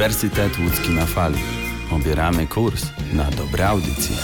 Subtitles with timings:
[0.00, 1.38] Uniwersytet Łódzki na fali.
[1.90, 4.16] Obieramy kurs na dobre audycje.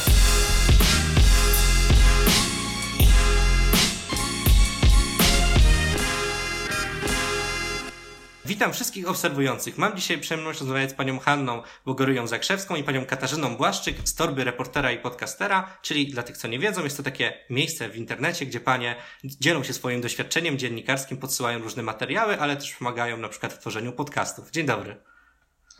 [8.45, 9.79] Witam wszystkich obserwujących.
[9.79, 14.45] Mam dzisiaj przyjemność rozmawiać z panią Hanną Bogoryją Zakrzewską i panią Katarzyną Błaszczyk z torby
[14.45, 18.47] reportera i podcastera, czyli dla tych, co nie wiedzą, jest to takie miejsce w internecie,
[18.47, 23.53] gdzie panie dzielą się swoim doświadczeniem dziennikarskim, podsyłają różne materiały, ale też pomagają na przykład
[23.53, 24.51] w tworzeniu podcastów.
[24.51, 25.16] Dzień dobry.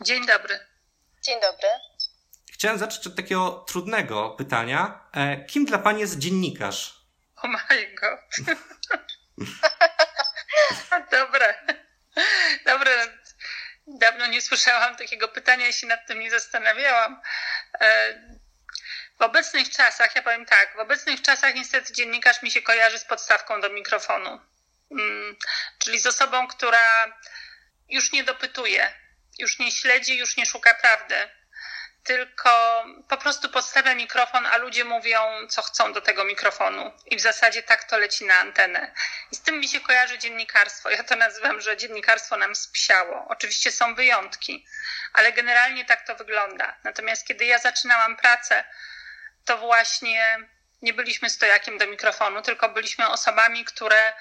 [0.01, 0.59] Dzień dobry.
[1.21, 1.67] Dzień dobry.
[2.53, 5.09] Chciałem zacząć od takiego trudnego pytania.
[5.13, 7.01] E, kim dla pani jest dziennikarz?
[7.35, 8.19] Oh my god.
[11.11, 11.53] Dobra.
[12.65, 12.91] Dobra.
[13.87, 17.21] Dawno nie słyszałam takiego pytania i się nad tym nie zastanawiałam.
[17.81, 18.13] E,
[19.19, 23.05] w obecnych czasach, ja powiem tak, w obecnych czasach niestety dziennikarz mi się kojarzy z
[23.05, 24.39] podstawką do mikrofonu.
[24.91, 25.35] Mm,
[25.79, 27.17] czyli z osobą, która
[27.89, 28.93] już nie dopytuje,
[29.39, 31.29] już nie śledzi, już nie szuka prawdy,
[32.07, 36.91] tylko po prostu podstawia mikrofon, a ludzie mówią, co chcą do tego mikrofonu.
[37.05, 38.91] I w zasadzie tak to leci na antenę.
[39.31, 40.89] I z tym mi się kojarzy dziennikarstwo.
[40.89, 43.25] Ja to nazywam, że dziennikarstwo nam spsiało.
[43.29, 44.65] Oczywiście są wyjątki,
[45.13, 46.75] ale generalnie tak to wygląda.
[46.83, 48.63] Natomiast kiedy ja zaczynałam pracę,
[49.45, 50.37] to właśnie
[50.81, 54.13] nie byliśmy stojakiem do mikrofonu, tylko byliśmy osobami, które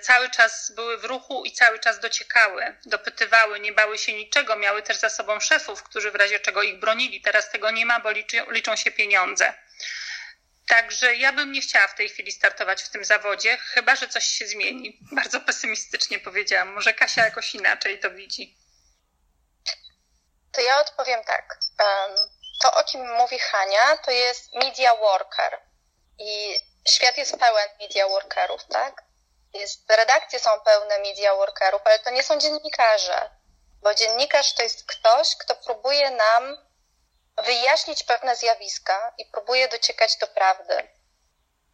[0.00, 4.82] cały czas były w ruchu i cały czas dociekały, dopytywały, nie bały się niczego, miały
[4.82, 7.20] też za sobą szefów, którzy w razie czego ich bronili.
[7.20, 9.54] Teraz tego nie ma, bo liczą, liczą się pieniądze.
[10.68, 14.24] Także ja bym nie chciała w tej chwili startować w tym zawodzie, chyba że coś
[14.24, 14.98] się zmieni.
[15.12, 16.68] Bardzo pesymistycznie powiedziałam.
[16.72, 18.56] Może Kasia jakoś inaczej to widzi.
[20.52, 21.58] To ja odpowiem tak.
[22.62, 25.60] To, o kim mówi Hania, to jest media worker.
[26.18, 26.54] I
[26.88, 29.09] świat jest pełen media workerów, tak?
[29.54, 33.30] Jest, redakcje są pełne media workerów, ale to nie są dziennikarze,
[33.82, 36.58] bo dziennikarz to jest ktoś, kto próbuje nam
[37.44, 40.74] wyjaśnić pewne zjawiska i próbuje dociekać do prawdy.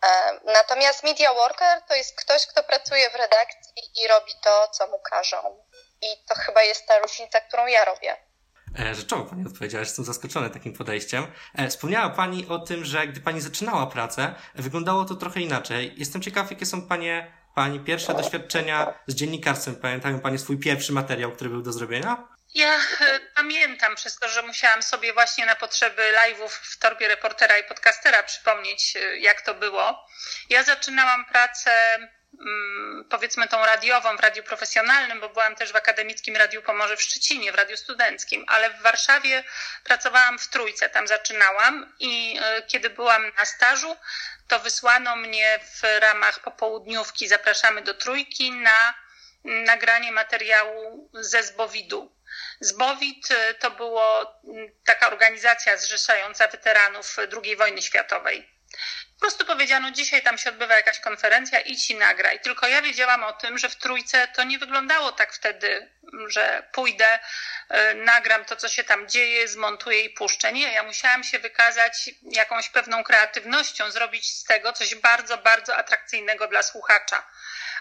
[0.07, 4.87] E, natomiast media worker to jest ktoś, kto pracuje w redakcji i robi to, co
[4.87, 5.65] mu każą.
[6.03, 8.17] I to chyba jest ta różnica, którą ja robię.
[8.79, 11.33] E, rzeczowo Pani odpowiedziała, jestem zaskoczony takim podejściem.
[11.55, 15.95] E, wspomniała Pani o tym, że gdy Pani zaczynała pracę, wyglądało to trochę inaczej.
[15.97, 19.77] Jestem ciekaw, jakie są Panie Pani pierwsze doświadczenia z dziennikarstwem?
[19.77, 22.29] Pamiętają Pani swój pierwszy materiał, który był do zrobienia?
[22.55, 27.59] Ja e, pamiętam przez to, że musiałam sobie właśnie na potrzeby live'ów w torbie reportera
[27.59, 30.07] i podcastera przypomnieć, e, jak to było.
[30.51, 31.71] Ja zaczynałam pracę
[33.11, 37.53] powiedzmy tą radiową w radiu profesjonalnym, bo byłam też w Akademickim Radiu Pomorze w Szczecinie,
[37.53, 39.45] w Radiu Studenckim, ale w Warszawie
[39.85, 43.97] pracowałam w Trójce, tam zaczynałam i e, kiedy byłam na stażu,
[44.49, 48.95] to wysłano mnie w ramach popołudniówki Zapraszamy do Trójki na
[49.45, 52.17] nagranie materiału ze Zbowidu.
[52.61, 58.51] Zbowid y, to było mm, taka organizacja zrzeszająca weteranów II wojny światowej.
[59.17, 62.41] Po prostu powiedziano, dzisiaj tam się odbywa jakaś konferencja, idź i nagraj.
[62.41, 65.91] Tylko ja wiedziałam o tym, że w trójce to nie wyglądało tak wtedy,
[66.27, 70.53] że pójdę, y, nagram to, co się tam dzieje, zmontuję i puszczę.
[70.53, 76.49] Nie, ja musiałam się wykazać jakąś pewną kreatywnością, zrobić z tego coś bardzo, bardzo atrakcyjnego
[76.49, 77.23] dla słuchacza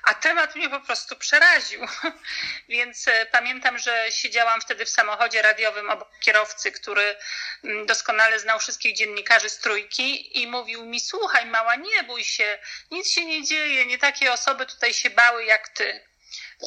[0.06, 1.82] a temat mnie po prostu przeraził.
[2.70, 7.16] Więc e, pamiętam, że siedziałam wtedy w samochodzie radiowym obok kierowcy, który
[7.64, 12.60] mm, doskonale znał wszystkich dziennikarzy z trójki i mówił mi: Słuchaj, mała, nie bój się,
[12.92, 16.06] nic się nie dzieje, nie takie osoby tutaj się bały jak ty.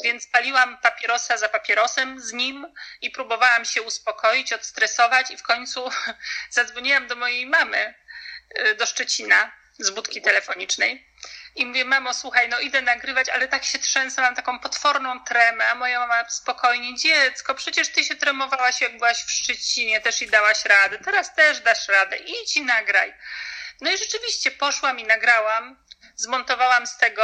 [0.03, 5.89] Więc paliłam papierosa za papierosem z nim i próbowałam się uspokoić, odstresować, i w końcu
[6.49, 7.93] zadzwoniłam do mojej mamy
[8.49, 11.08] e, do Szczecina z budki telefonicznej
[11.55, 15.69] i mówię, mamo, słuchaj, no idę nagrywać, ale tak się trzęsę, mam taką potworną tremę,
[15.69, 20.27] a moja mama spokojnie, dziecko, przecież ty się tremowałaś, jak byłaś w Szczecinie, też i
[20.27, 23.13] dałaś radę, teraz też dasz radę, idź i nagraj.
[23.81, 25.83] No i rzeczywiście poszłam i nagrałam,
[26.15, 27.23] zmontowałam z tego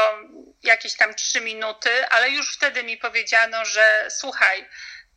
[0.63, 4.69] jakieś tam trzy minuty, ale już wtedy mi powiedziano, że słuchaj,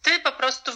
[0.03, 0.73] ty po prostu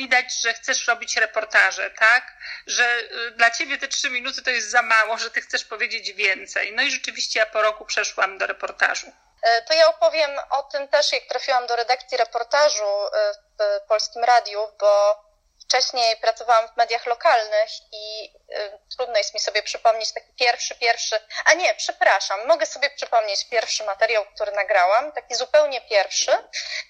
[0.00, 2.24] widać, że chcesz robić reportaże, tak?
[2.66, 6.12] Że y, dla ciebie te trzy minuty to jest za mało, że ty chcesz powiedzieć
[6.12, 6.72] więcej.
[6.72, 9.12] No i rzeczywiście ja po roku przeszłam do reportażu.
[9.42, 14.24] E, to ja opowiem o tym też, jak trafiłam do redakcji reportażu e, w Polskim
[14.24, 15.20] Radiu, bo
[15.64, 21.20] wcześniej pracowałam w mediach lokalnych i e, trudno jest mi sobie przypomnieć taki pierwszy, pierwszy,
[21.44, 26.32] a nie, przepraszam, mogę sobie przypomnieć pierwszy materiał, który nagrałam, taki zupełnie pierwszy.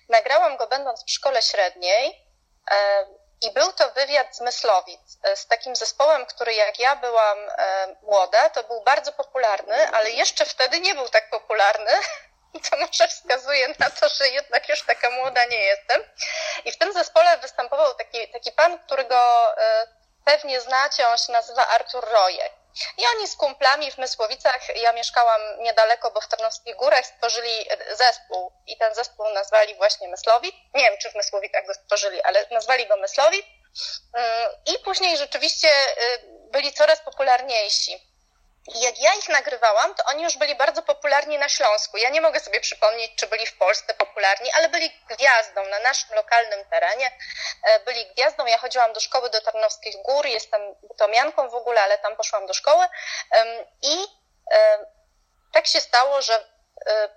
[0.09, 2.30] Nagrałam go będąc w szkole średniej
[3.43, 5.01] I był to wywiad z Myslowic,
[5.35, 10.45] z takim zespołem, który jak ja byłam e, młoda, to był bardzo popularny, ale jeszcze
[10.45, 11.93] wtedy nie był tak popularny
[12.71, 16.03] to może wskazuje na to, że jednak już taka młoda nie jestem.
[16.65, 19.17] I w tym zespole występował taki, taki pan, którego
[19.59, 19.87] e,
[20.25, 22.53] pewnie znacie, on się nazywa Artur Rojek.
[22.99, 28.53] I oni z kumplami w Mysłowicach, ja mieszkałam niedaleko, bo w Tarnowskich Górach stworzyli zespół
[28.67, 30.55] i ten zespół nazwali właśnie Mysłowit.
[30.75, 33.47] Nie wiem, czy w Mysłowicach go stworzyli, ale nazwali go Mysłowit.
[34.15, 38.10] Mm, I później rzeczywiście y, byli coraz popularniejsi.
[38.75, 41.97] I jak ja ich nagrywałam, to oni już byli bardzo popularni na Śląsku.
[41.97, 46.17] Ja nie mogę sobie przypomnieć, czy byli w Polsce popularni, ale byli gwiazdą na naszym
[46.17, 47.11] lokalnym terenie.
[47.65, 48.47] E, byli gwiazdą.
[48.47, 50.61] Ja chodziłam do szkoły do Tarnowskich Gór, jestem
[50.99, 52.87] tomianką w ogóle, ale tam poszłam do szkoły.
[53.83, 54.21] I
[55.53, 56.45] tak się stało, że
[56.87, 57.09] e,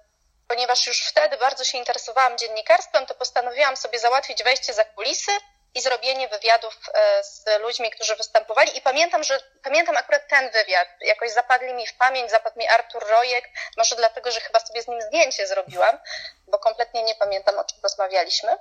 [0.48, 5.32] ponieważ już wtedy bardzo się interesowałam dziennikarstwem, to postanowiłam sobie załatwić wejście za kulisy
[5.76, 8.78] i zrobienie wywiadów e, z ludźmi, którzy występowali.
[8.78, 10.88] I pamiętam, że pamiętam akurat ten wywiad.
[11.02, 14.88] Jakoś zapadli mi w pamięć, zapadł mi Artur Rojek, może dlatego, że chyba sobie z
[14.88, 16.00] nim zdjęcie zrobiłam,
[16.48, 18.58] bo kompletnie nie pamiętam, o czym rozmawialiśmy.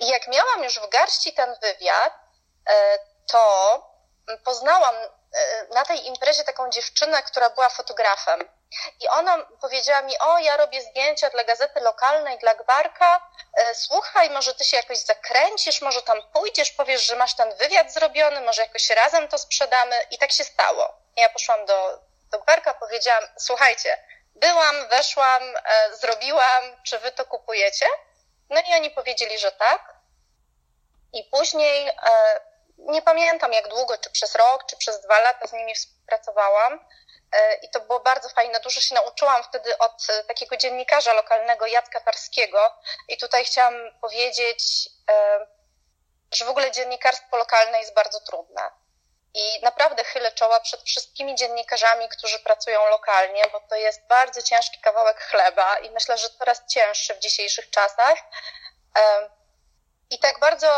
[0.00, 2.12] I jak miałam już w garści ten wywiad,
[2.70, 3.96] e, to
[4.44, 4.94] poznałam
[5.74, 8.48] na tej imprezie taką dziewczynę, która była fotografem.
[9.00, 14.30] I ona powiedziała mi, o, ja robię zdjęcia dla gazety lokalnej, dla Gwarka, e, słuchaj,
[14.30, 18.62] może ty się jakoś zakręcisz, może tam pójdziesz, powiesz, że masz ten wywiad zrobiony, może
[18.62, 19.96] jakoś razem to sprzedamy.
[20.10, 20.98] I tak się stało.
[21.16, 22.00] Ja poszłam do,
[22.30, 23.98] do Gwarka, powiedziałam, słuchajcie,
[24.34, 27.86] byłam, weszłam, e, zrobiłam, czy wy to kupujecie?
[28.50, 29.96] No i oni powiedzieli, że tak.
[31.12, 31.90] I później,
[32.78, 36.80] nie pamiętam jak długo, czy przez rok, czy przez dwa lata z nimi współpracowałam.
[37.32, 38.60] E, I to było bardzo fajne.
[38.60, 42.74] Dużo się nauczyłam wtedy od e, takiego dziennikarza lokalnego, Jacka Tarskiego.
[43.08, 45.46] I tutaj chciałam powiedzieć, e,
[46.32, 48.70] że w ogóle dziennikarstwo lokalne jest bardzo trudne.
[49.34, 54.80] I naprawdę chylę czoła przed wszystkimi dziennikarzami, którzy pracują lokalnie, bo to jest bardzo ciężki
[54.80, 58.18] kawałek chleba i myślę, że coraz cięższy w dzisiejszych czasach.
[60.10, 60.68] I tak bardzo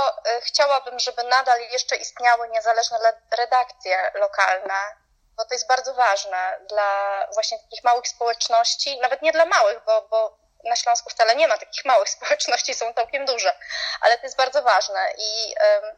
[0.41, 2.99] chciałabym, żeby nadal jeszcze istniały niezależne
[3.39, 4.97] redakcje lokalne,
[5.37, 10.09] bo to jest bardzo ważne dla właśnie takich małych społeczności, nawet nie dla małych, bo,
[10.11, 13.59] bo na Śląsku wcale nie ma takich małych społeczności, są całkiem duże,
[14.01, 15.13] ale to jest bardzo ważne.
[15.19, 15.55] I,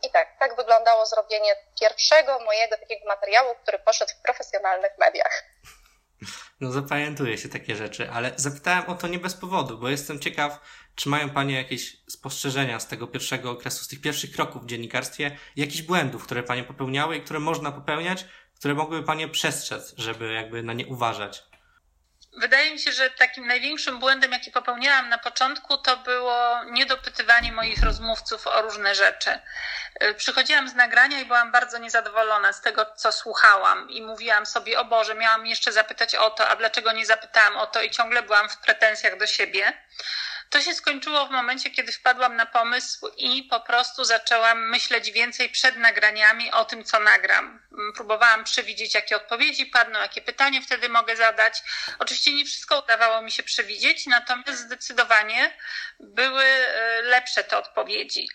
[0.07, 5.43] i tak, tak wyglądało zrobienie pierwszego mojego takiego materiału, który poszedł w profesjonalnych mediach.
[6.61, 10.59] No zapamiętuję się takie rzeczy, ale zapytałem o to nie bez powodu, bo jestem ciekaw,
[11.01, 15.37] czy mają Panie jakieś spostrzeżenia z tego pierwszego okresu, z tych pierwszych kroków w dziennikarstwie,
[15.57, 18.25] jakichś błędów, które Panie popełniały i które można popełniać,
[18.55, 21.43] które mogłyby Panie przestrzec, żeby jakby na nie uważać?
[22.37, 27.83] Wydaje mi się, że takim największym błędem, jaki popełniałam na początku, to było niedopytywanie moich
[27.83, 29.31] rozmówców o różne rzeczy.
[30.03, 34.81] Y, przychodziłam z nagrania i byłam bardzo niezadowolona z tego, co słuchałam, i mówiłam sobie:
[34.81, 38.23] O Boże, miałam jeszcze zapytać o to, a dlaczego nie zapytałam o to, i ciągle
[38.23, 39.73] byłam w pretensjach do siebie.
[40.51, 45.49] To się skończyło w momencie, kiedy wpadłam na pomysł i po prostu zaczęłam myśleć więcej
[45.49, 47.63] przed nagraniami o tym, co nagram.
[47.73, 51.63] Mm, próbowałam przewidzieć, jakie odpowiedzi padną, jakie pytanie wtedy mogę zadać.
[51.99, 55.57] Oczywiście nie wszystko udawało mi się przewidzieć, natomiast zdecydowanie
[56.01, 58.29] były e, lepsze te odpowiedzi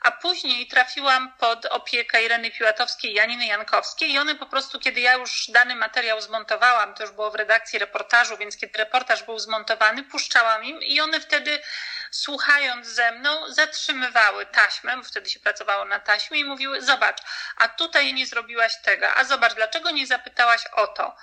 [0.00, 5.00] a później trafiłam pod opiekę Ireny Piłatowskiej i Janiny Jankowskiej i one po prostu, kiedy
[5.00, 9.38] ja już dany materiał zmontowałam, to już było w redakcji reportażu, więc kiedy reportaż był
[9.38, 11.58] zmontowany, puszczałam im i one wtedy
[12.10, 17.18] słuchając ze mną, zatrzymywały taśmę, bo wtedy się pracowało na taśmie i mówiły: Zobacz,
[17.56, 21.16] a tutaj nie zrobiłaś tego, a zobacz, dlaczego nie zapytałaś o to.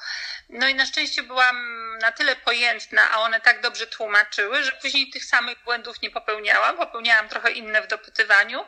[0.49, 5.09] No i na szczęście byłam na tyle pojętna, a one tak dobrze tłumaczyły, że później
[5.09, 6.77] tych samych błędów nie popełniałam.
[6.77, 8.65] Popełniałam trochę inne w dopytywaniu.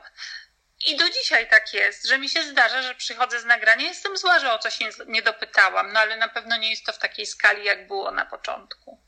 [0.86, 4.40] I do dzisiaj tak jest, że mi się zdarza, że przychodzę z nagrania, jestem zła,
[4.40, 7.26] że o coś nie, nie dopytałam, no ale na pewno nie jest to w takiej
[7.26, 9.02] skali, jak było na początku.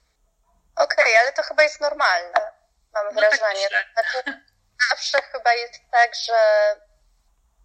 [0.75, 2.58] Okej, okay, ale to chyba jest normalne
[2.93, 3.69] mam no tak wrażenie.
[3.95, 4.41] Tak znaczy,
[4.89, 6.75] zawsze chyba jest tak, że,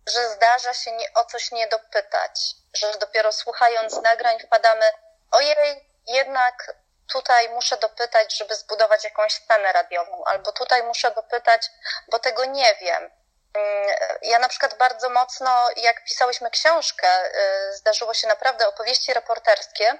[0.09, 2.41] że zdarza się nie, o coś nie dopytać,
[2.77, 4.87] że dopiero słuchając nagrań wpadamy,
[5.31, 6.75] ojej, jednak
[7.13, 11.71] tutaj muszę dopytać, żeby zbudować jakąś scenę radiową, albo tutaj muszę dopytać,
[12.09, 13.11] bo tego nie wiem.
[13.55, 19.99] Mm, ja na przykład bardzo mocno, jak pisałyśmy książkę, y, zdarzyło się naprawdę opowieści reporterskie,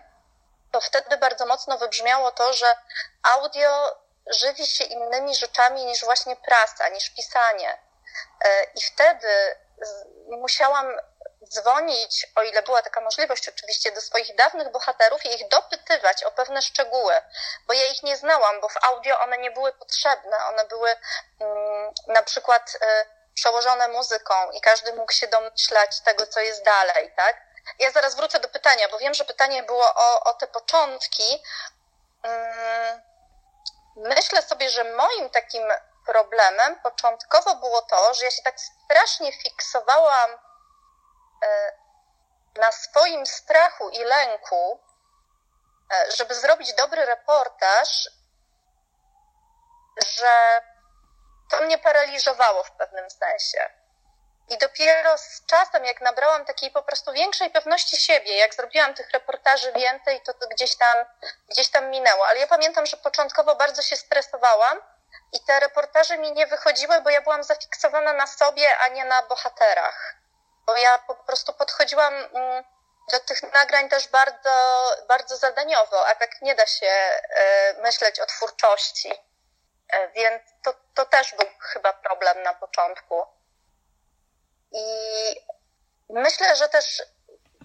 [0.73, 2.77] to wtedy bardzo mocno wybrzmiało to, że
[3.23, 7.79] audio żywi się innymi rzeczami niż właśnie prasa, niż pisanie.
[8.45, 9.57] E, I wtedy
[10.29, 10.97] musiałam
[11.49, 16.31] dzwonić, o ile była taka możliwość oczywiście, do swoich dawnych bohaterów i ich dopytywać o
[16.31, 17.15] pewne szczegóły,
[17.67, 20.97] bo ja ich nie znałam, bo w audio one nie były potrzebne, one były
[21.41, 27.13] mm, na przykład e, przełożone muzyką i każdy mógł się domyślać tego, co jest dalej,
[27.17, 27.37] tak?
[27.79, 31.43] Ja zaraz wrócę do pytania, bo wiem, że pytanie było o, o te początki.
[32.23, 33.03] Mm,
[33.97, 35.63] myślę sobie, że moim takim
[36.07, 40.31] problemem początkowo było to, że ja się tak strasznie fiksowałam
[41.43, 41.73] e,
[42.57, 44.81] na swoim strachu i lęku,
[45.93, 48.11] e, żeby zrobić dobry reportaż,
[50.07, 50.61] że
[51.51, 53.84] to mnie paraliżowało w pewnym sensie.
[54.49, 59.11] I dopiero z czasem, jak nabrałam takiej po prostu większej pewności siebie, jak zrobiłam tych
[59.11, 61.05] reportaży więcej, to, to gdzieś tam,
[61.49, 62.27] gdzieś tam minęło.
[62.27, 64.81] Ale ja pamiętam, że początkowo bardzo się stresowałam
[65.33, 69.23] i te reportaże mi nie wychodziły, bo ja byłam zafiksowana na sobie, a nie na
[69.23, 70.15] bohaterach.
[70.67, 72.65] Bo ja po prostu podchodziłam mm,
[73.13, 74.51] do tych nagrań też bardzo,
[75.09, 79.13] bardzo zadaniowo, a tak nie da się e, myśleć o twórczości.
[79.93, 83.27] E, więc to, to też był chyba problem na początku.
[84.75, 84.87] I
[86.09, 87.03] myślę, że też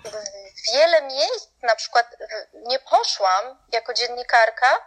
[0.06, 2.16] w wiele miejsc na przykład
[2.54, 4.78] nie poszłam jako dziennikarka,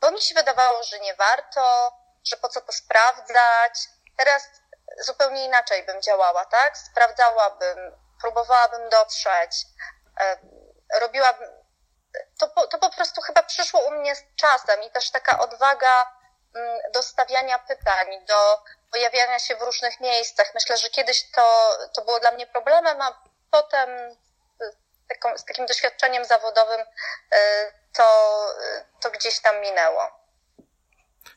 [0.00, 1.92] bo mi się wydawało, że nie warto,
[2.24, 3.88] że po co to sprawdzać.
[4.16, 4.48] Teraz
[5.00, 6.78] zupełnie inaczej bym działała, tak?
[6.78, 7.78] Sprawdzałabym,
[8.20, 9.66] próbowałabym dotrzeć,
[11.00, 11.50] robiłabym.
[12.38, 16.12] To, to po prostu chyba przyszło u mnie z czasem i też taka odwaga
[16.56, 20.52] mm, do stawiania pytań, do pojawiania się w różnych miejscach.
[20.54, 23.88] Myślę, że kiedyś to, to było dla mnie problemem, a potem
[24.60, 26.80] z, taką, z takim doświadczeniem zawodowym
[27.32, 28.04] e, to,
[29.00, 30.28] to gdzieś tam minęło.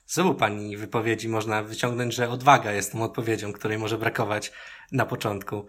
[0.05, 4.51] Z obu Pani wypowiedzi można wyciągnąć, że odwaga jest tą odpowiedzią, której może brakować
[4.91, 5.67] na początku.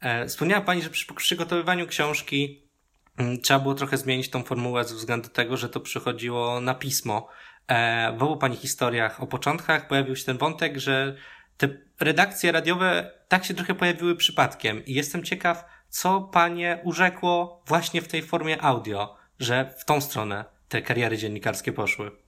[0.00, 2.70] E, wspomniała Pani, że przy przygotowywaniu książki
[3.18, 7.28] mm, trzeba było trochę zmienić tą formułę ze względu tego, że to przychodziło na pismo.
[7.68, 11.16] E, w obu Pani historiach o początkach pojawił się ten wątek, że
[11.56, 11.68] te
[12.00, 18.08] redakcje radiowe tak się trochę pojawiły przypadkiem i jestem ciekaw, co Panie urzekło właśnie w
[18.08, 22.23] tej formie audio, że w tą stronę te kariery dziennikarskie poszły.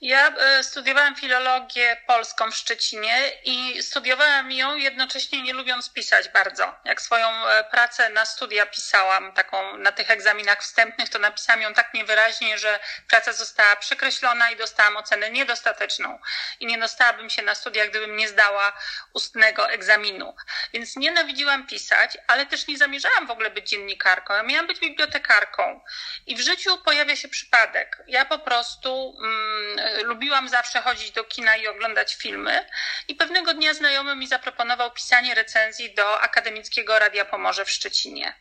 [0.00, 6.74] Ja e, studiowałam filologię polską w Szczecinie i studiowałam ją jednocześnie nie lubiąc pisać bardzo.
[6.84, 11.74] Jak swoją e, pracę na studia pisałam, taką na tych egzaminach wstępnych, to napisałam ją
[11.74, 16.18] tak niewyraźnie, że praca została przekreślona i dostałam ocenę niedostateczną.
[16.60, 18.72] I nie dostałabym się na studia, gdybym nie zdała
[19.12, 20.34] ustnego egzaminu.
[20.72, 24.34] Więc nienawidziłam pisać, ale też nie zamierzałam w ogóle być dziennikarką.
[24.34, 25.80] Ja miałam być bibliotekarką.
[26.26, 28.02] I w życiu pojawia się przypadek.
[28.06, 29.16] Ja po prostu.
[29.18, 32.66] Mm, lubiłam zawsze chodzić do kina i oglądać filmy
[33.08, 38.34] i pewnego dnia znajomy mi zaproponował pisanie recenzji do Akademickiego Radia Pomorze w Szczecinie.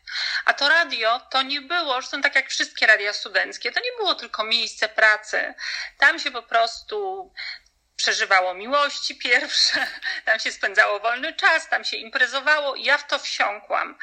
[0.45, 4.15] A to radio to nie było, zresztą tak jak wszystkie radia studenckie, to nie było
[4.15, 5.53] tylko miejsce pracy.
[5.97, 7.31] Tam się po prostu
[7.97, 9.87] przeżywało miłości pierwsze,
[10.25, 13.97] tam się spędzało wolny czas, tam się imprezowało i ja w to wsiąkłam.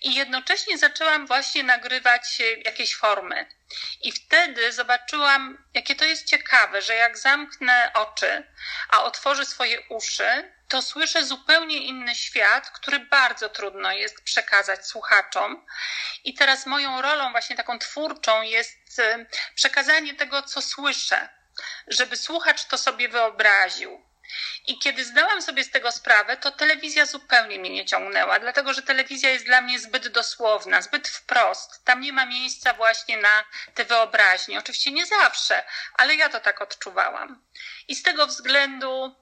[0.00, 3.46] I jednocześnie zaczęłam właśnie nagrywać jakieś formy.
[4.02, 8.46] I wtedy zobaczyłam, jakie to jest ciekawe, że jak zamknę oczy,
[8.90, 15.66] a otworzę swoje uszy, to słyszę zupełnie inny świat, który bardzo trudno jest przekazać słuchaczom.
[16.24, 21.28] I teraz moją rolą, właśnie taką twórczą, jest y, przekazanie tego, co słyszę,
[21.86, 24.08] żeby słuchacz to sobie wyobraził.
[24.66, 28.82] I kiedy zdałam sobie z tego sprawę, to telewizja zupełnie mnie nie ciągnęła, dlatego że
[28.82, 31.84] telewizja jest dla mnie zbyt dosłowna, zbyt wprost.
[31.84, 34.58] Tam nie ma miejsca właśnie na te wyobraźnie.
[34.58, 37.42] Oczywiście nie zawsze, ale ja to tak odczuwałam.
[37.88, 39.16] I z tego względu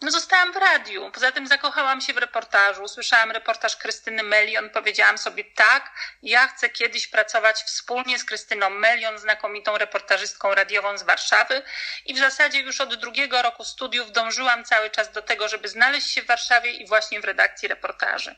[0.00, 1.10] no zostałam w radiu.
[1.14, 2.82] Poza tym zakochałam się w reportażu.
[2.82, 4.70] Usłyszałam reportaż Krystyny Melion.
[4.70, 5.90] Powiedziałam sobie tak,
[6.22, 11.62] ja chcę kiedyś pracować wspólnie z Krystyną Melion, znakomitą reportażystką radiową z Warszawy.
[12.06, 16.10] I w zasadzie już od drugiego roku studiów dążyłam cały czas do tego, żeby znaleźć
[16.10, 18.36] się w Warszawie i właśnie w redakcji reportaży.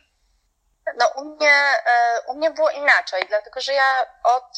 [0.96, 1.54] No u mnie,
[1.86, 4.52] e, u mnie było inaczej, dlatego że ja od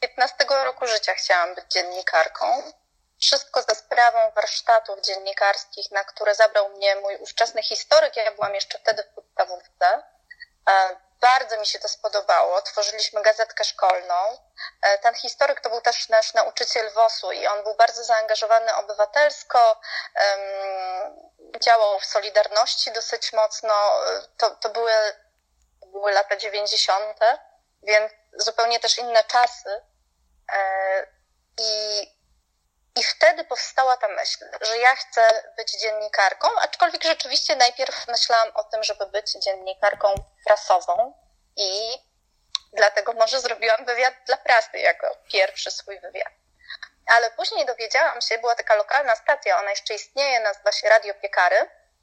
[0.00, 2.72] 15 roku życia chciałam być dziennikarką
[3.22, 8.16] wszystko za sprawą warsztatów dziennikarskich, na które zabrał mnie mój ówczesny historyk.
[8.16, 10.02] Ja byłam jeszcze wtedy w podstawówce.
[10.70, 12.62] E, bardzo mi się to spodobało.
[12.62, 14.14] Tworzyliśmy gazetkę szkolną.
[14.82, 19.80] E, ten historyk to był też nasz nauczyciel WOS-u i on był bardzo zaangażowany obywatelsko,
[21.60, 23.74] działał w Solidarności dosyć mocno.
[24.38, 24.92] To, to były,
[25.86, 27.18] były lata 90.,
[27.82, 29.80] więc zupełnie też inne czasy.
[30.52, 31.06] E,
[31.58, 32.21] I
[32.96, 38.64] i wtedy powstała ta myśl, że ja chcę być dziennikarką, aczkolwiek rzeczywiście najpierw myślałam o
[38.64, 40.14] tym, żeby być dziennikarką
[40.46, 41.14] prasową
[41.56, 41.98] i
[42.72, 46.32] dlatego może zrobiłam wywiad dla prasy jako pierwszy swój wywiad.
[47.06, 51.56] Ale później dowiedziałam się, była taka lokalna stacja, ona jeszcze istnieje, nazywa się Radio Piekary,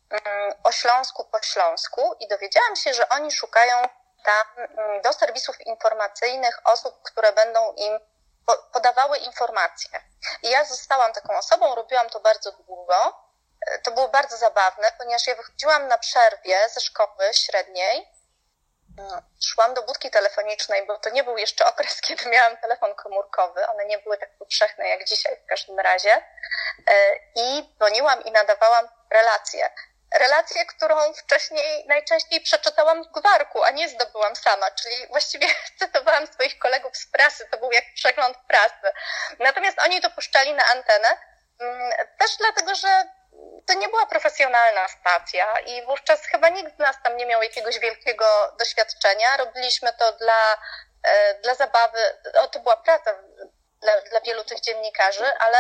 [0.10, 3.82] mm, o Śląsku po Śląsku i dowiedziałam się, że oni szukają
[4.26, 8.00] tam mm, do serwisów informacyjnych osób, które będą im
[8.74, 10.02] podawały informacje.
[10.44, 13.26] I ja zostałam taką osobą, robiłam to bardzo długo.
[13.84, 18.20] To było bardzo zabawne, ponieważ ja wychodziłam na przerwie ze szkoły średniej,
[19.46, 23.68] szłam do budki telefonicznej, bo to nie był jeszcze okres, kiedy miałam telefon komórkowy.
[23.68, 26.24] One nie były tak powszechne jak dzisiaj w każdym razie.
[27.36, 29.70] I dzwoniłam i nadawałam relacje
[30.14, 35.48] relację, którą wcześniej najczęściej przeczytałam w gwarku, a nie zdobyłam sama, czyli właściwie
[35.80, 38.92] cytowałam swoich kolegów z prasy, to był jak przegląd prasy.
[39.40, 41.08] Natomiast oni to puszczali na antenę,
[41.60, 43.04] mm, też dlatego, że
[43.68, 47.80] to nie była profesjonalna stacja i wówczas chyba nikt z nas tam nie miał jakiegoś
[47.80, 48.26] wielkiego
[48.60, 49.38] doświadczenia.
[49.38, 50.58] Robiliśmy to dla,
[51.04, 52.00] e, dla zabawy,
[52.34, 53.16] o, to była praca
[53.82, 55.58] dla, dla wielu tych dziennikarzy, ale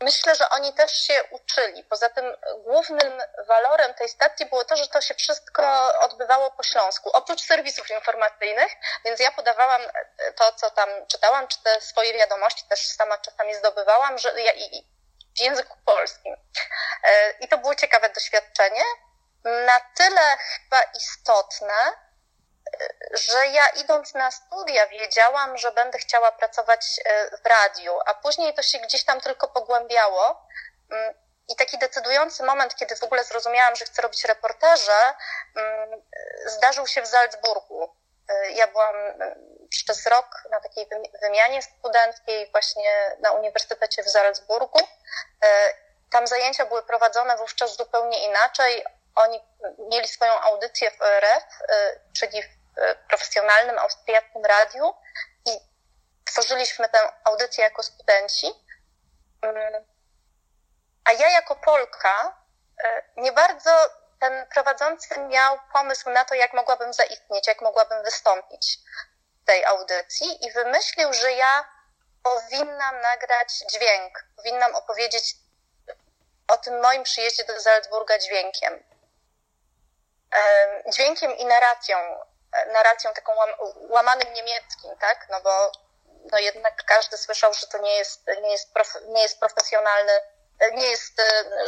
[0.00, 1.84] Myślę, że oni też się uczyli.
[1.84, 7.10] Poza tym głównym walorem tej stacji było to, że to się wszystko odbywało po śląsku,
[7.10, 8.72] oprócz serwisów informacyjnych,
[9.04, 9.82] więc ja podawałam
[10.36, 14.86] to, co tam czytałam, czy te swoje wiadomości też sama czasami zdobywałam, że ja, i,
[15.36, 16.36] w języku polskim.
[17.04, 18.82] E, I to było ciekawe doświadczenie.
[19.44, 21.74] Na tyle chyba istotne,
[23.10, 28.54] że ja idąc na studia wiedziałam, że będę chciała pracować e, w radiu, a później
[28.54, 30.46] to się gdzieś tam tylko pogłębiało.
[30.90, 31.14] Mm,
[31.48, 35.14] I taki decydujący moment, kiedy w ogóle zrozumiałam, że chcę robić reportaże,
[35.56, 36.02] mm,
[36.46, 37.96] zdarzył się w Salzburgu.
[38.28, 40.86] E, ja byłam mm, przez rok na takiej
[41.22, 44.78] wymianie studenckiej właśnie na Uniwersytecie w Salzburgu.
[45.44, 45.74] E,
[46.10, 48.84] tam zajęcia były prowadzone wówczas zupełnie inaczej.
[49.14, 49.40] Oni
[49.90, 51.44] mieli swoją audycję w RF,
[52.18, 52.57] czyli w
[53.08, 54.94] profesjonalnym austriackim radiu
[55.46, 55.50] i
[56.24, 58.46] tworzyliśmy tę audycję jako studenci.
[59.42, 59.84] Mm.
[61.04, 62.36] A ja jako Polka
[62.84, 63.70] e, nie bardzo
[64.20, 68.78] ten prowadzący miał pomysł na to, jak mogłabym zaistnieć, jak mogłabym wystąpić
[69.42, 71.64] w tej audycji i wymyślił, że ja
[72.22, 75.34] powinnam nagrać dźwięk, powinnam opowiedzieć
[76.48, 78.84] o tym moim przyjeździe do Salzburga dźwiękiem.
[80.86, 81.96] Dźwiękiem i narracją
[82.66, 83.48] narracją taką łam,
[83.90, 85.26] łamanym niemieckim, tak?
[85.30, 85.72] No bo
[86.32, 90.12] no jednak każdy słyszał, że to nie jest, nie jest, prof, nie jest profesjonalny,
[90.72, 91.22] nie jest,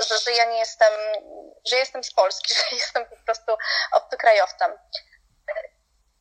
[0.09, 0.93] że, że ja nie jestem,
[1.67, 3.57] że jestem z Polski, że jestem po prostu
[3.93, 4.79] obcokrajowcem.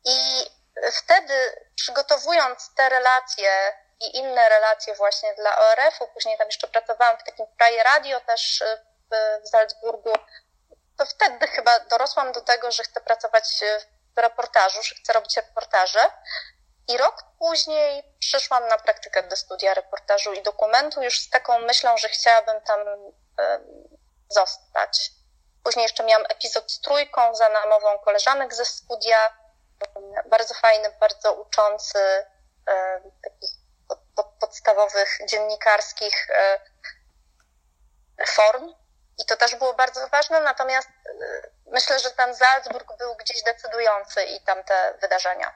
[0.05, 0.45] I
[0.91, 7.23] wtedy przygotowując te relacje i inne relacje właśnie dla ORF-u, później tam jeszcze pracowałam w
[7.23, 8.63] takim kraje radio też
[9.11, 10.13] w, w Salzburgu,
[10.97, 15.99] to wtedy chyba dorosłam do tego, że chcę pracować w reportażu, że chcę robić reportaże.
[16.87, 21.97] I rok później przyszłam na praktykę do studia reportażu i dokumentu już z taką myślą,
[21.97, 22.79] że chciałabym tam
[24.29, 25.11] zostać.
[25.63, 29.17] Później jeszcze miałam epizod z trójką za namową koleżanek ze studia.
[30.29, 32.25] Bardzo fajny, bardzo uczący,
[33.23, 33.49] takich
[34.39, 36.59] podstawowych dziennikarskich e,
[38.27, 38.73] form.
[39.19, 44.19] I to też było bardzo ważne, natomiast e, myślę, że ten Salzburg był gdzieś decydujący
[44.23, 45.53] i tamte wydarzenia.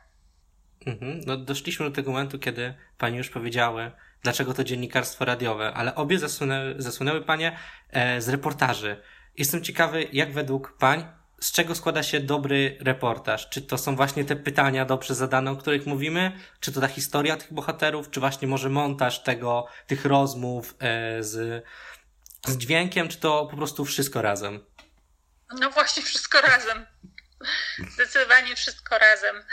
[0.87, 1.21] Mhm.
[1.25, 3.91] No doszliśmy do tego momentu, kiedy pani już powiedziały,
[4.23, 7.57] dlaczego to dziennikarstwo radiowe, ale obie zasłynęły, zasłynęły panie
[7.91, 9.03] e, z reportaży.
[9.37, 13.49] Jestem ciekawy, jak według pań, z czego składa się dobry reportaż?
[13.49, 16.31] Czy to są właśnie te pytania dobrze zadane, o których mówimy?
[16.59, 18.09] Czy to ta historia tych bohaterów?
[18.09, 21.63] Czy właśnie może montaż tego, tych rozmów e, z,
[22.47, 23.07] z dźwiękiem?
[23.07, 24.65] Czy to po prostu wszystko razem?
[25.59, 26.85] No właśnie, wszystko razem.
[27.93, 29.45] Zdecydowanie wszystko razem.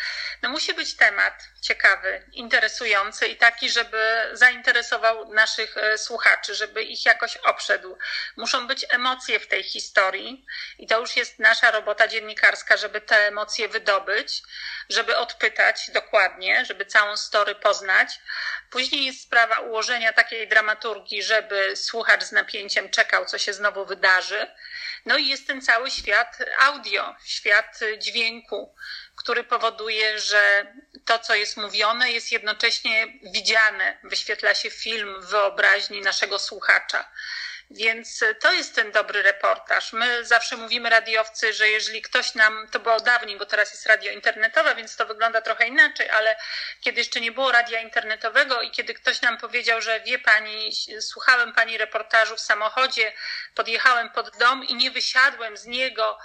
[0.43, 7.07] No musi być temat ciekawy, interesujący i taki, żeby zainteresował naszych e, słuchaczy, żeby ich
[7.07, 7.99] jakoś obszedł.
[8.37, 10.47] Muszą być emocje w tej historii
[10.79, 14.43] i to już jest nasza robota dziennikarska, żeby te emocje wydobyć,
[14.89, 18.21] żeby odpytać dokładnie, żeby całą story poznać.
[18.71, 24.47] Później jest sprawa ułożenia takiej dramaturgii, żeby słuchacz z napięciem czekał, co się znowu wydarzy
[25.07, 28.75] no i jest ten cały świat audio, świat dźwięku,
[29.17, 36.01] który powoduje, że to, co jest mówione, jest jednocześnie widziane, wyświetla się film w wyobraźni
[36.01, 37.13] naszego słuchacza.
[37.71, 39.93] Więc to jest ten dobry reportaż.
[39.93, 44.13] My zawsze mówimy radiowcy, że jeżeli ktoś nam, to było dawniej, bo teraz jest radio
[44.13, 46.37] internetowe, więc to wygląda trochę inaczej, ale
[46.81, 51.53] kiedy jeszcze nie było radia internetowego i kiedy ktoś nam powiedział, że wie pani, słuchałem
[51.53, 53.13] pani reportażu w samochodzie,
[53.55, 56.19] podjechałem pod dom i nie wysiadłem z niego,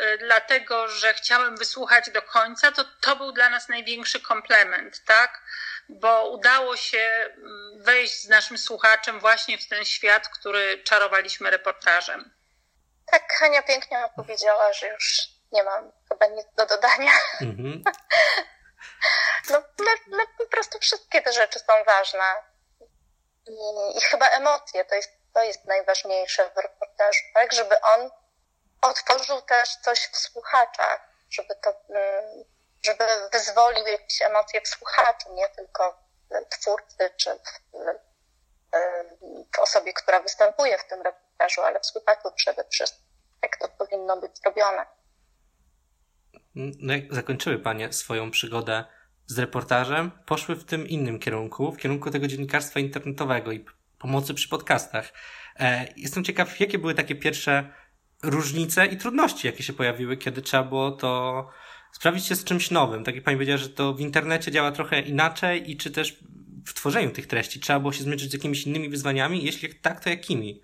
[0.00, 5.42] y, dlatego że chciałem wysłuchać do końca, to to był dla nas największy komplement, tak?
[5.88, 12.34] Bo udało się mm, wejść z naszym słuchaczem właśnie w ten świat, który czarowaliśmy reportażem.
[13.06, 15.18] Tak, Hania pięknie opowiedziała, że już
[15.52, 17.12] nie mam chyba nic do dodania.
[17.40, 17.82] Mhm.
[19.50, 22.34] No, no, no po prostu wszystkie te rzeczy są ważne.
[23.46, 27.52] I, I, chyba emocje to jest, to jest najważniejsze w reportażu, tak?
[27.52, 28.10] Żeby on
[28.82, 32.44] otworzył też coś w słuchaczach, żeby to, mm,
[32.86, 36.06] żeby wyzwolił jakieś emocje w słuchaczu, nie tylko
[36.50, 37.46] twórcy czy w,
[39.58, 43.06] osobie, która występuje w tym reportażu, ale w słuchaczu przede wszystkim.
[43.40, 44.86] Tak to powinno być zrobione.
[46.54, 48.84] No jak zakończyły Panie swoją przygodę
[49.26, 53.64] z reportażem, poszły w tym innym kierunku, w kierunku tego dziennikarstwa internetowego i
[53.98, 55.12] pomocy przy podcastach.
[55.60, 57.72] E, jestem ciekaw, jakie były takie pierwsze
[58.22, 61.48] różnice i trudności, jakie się pojawiły, kiedy trzeba było to
[61.92, 63.04] sprawdzić się z czymś nowym.
[63.04, 66.16] Tak jak Pani powiedziała, że to w internecie działa trochę inaczej i czy też
[66.66, 69.44] w tworzeniu tych treści trzeba było się zmierzyć z jakimiś innymi wyzwaniami?
[69.44, 70.62] Jeśli tak, to jakimi?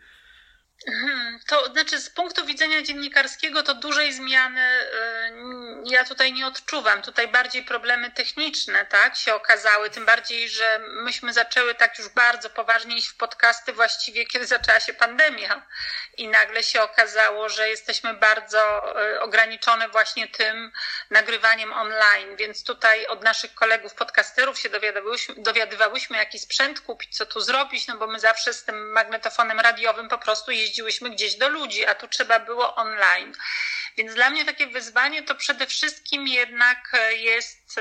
[0.87, 7.03] Hmm, to znaczy, z punktu widzenia dziennikarskiego, to dużej zmiany y, ja tutaj nie odczuwam.
[7.03, 9.91] Tutaj bardziej problemy techniczne, tak, się okazały.
[9.91, 14.81] Tym bardziej, że myśmy zaczęły tak już bardzo poważnie iść w podcasty właściwie, kiedy zaczęła
[14.81, 15.67] się pandemia.
[16.17, 20.73] I nagle się okazało, że jesteśmy bardzo y, ograniczone właśnie tym
[21.11, 22.37] nagrywaniem online.
[22.37, 27.87] Więc tutaj od naszych kolegów podcasterów się dowiadywałyśmy, dowiadywałyśmy jaki sprzęt kupić, co tu zrobić,
[27.87, 31.95] no bo my zawsze z tym magnetofonem radiowym po prostu jeździłyśmy gdzieś do ludzi, a
[31.95, 33.33] tu trzeba było online.
[33.97, 37.81] Więc dla mnie takie wyzwanie to przede wszystkim jednak jest,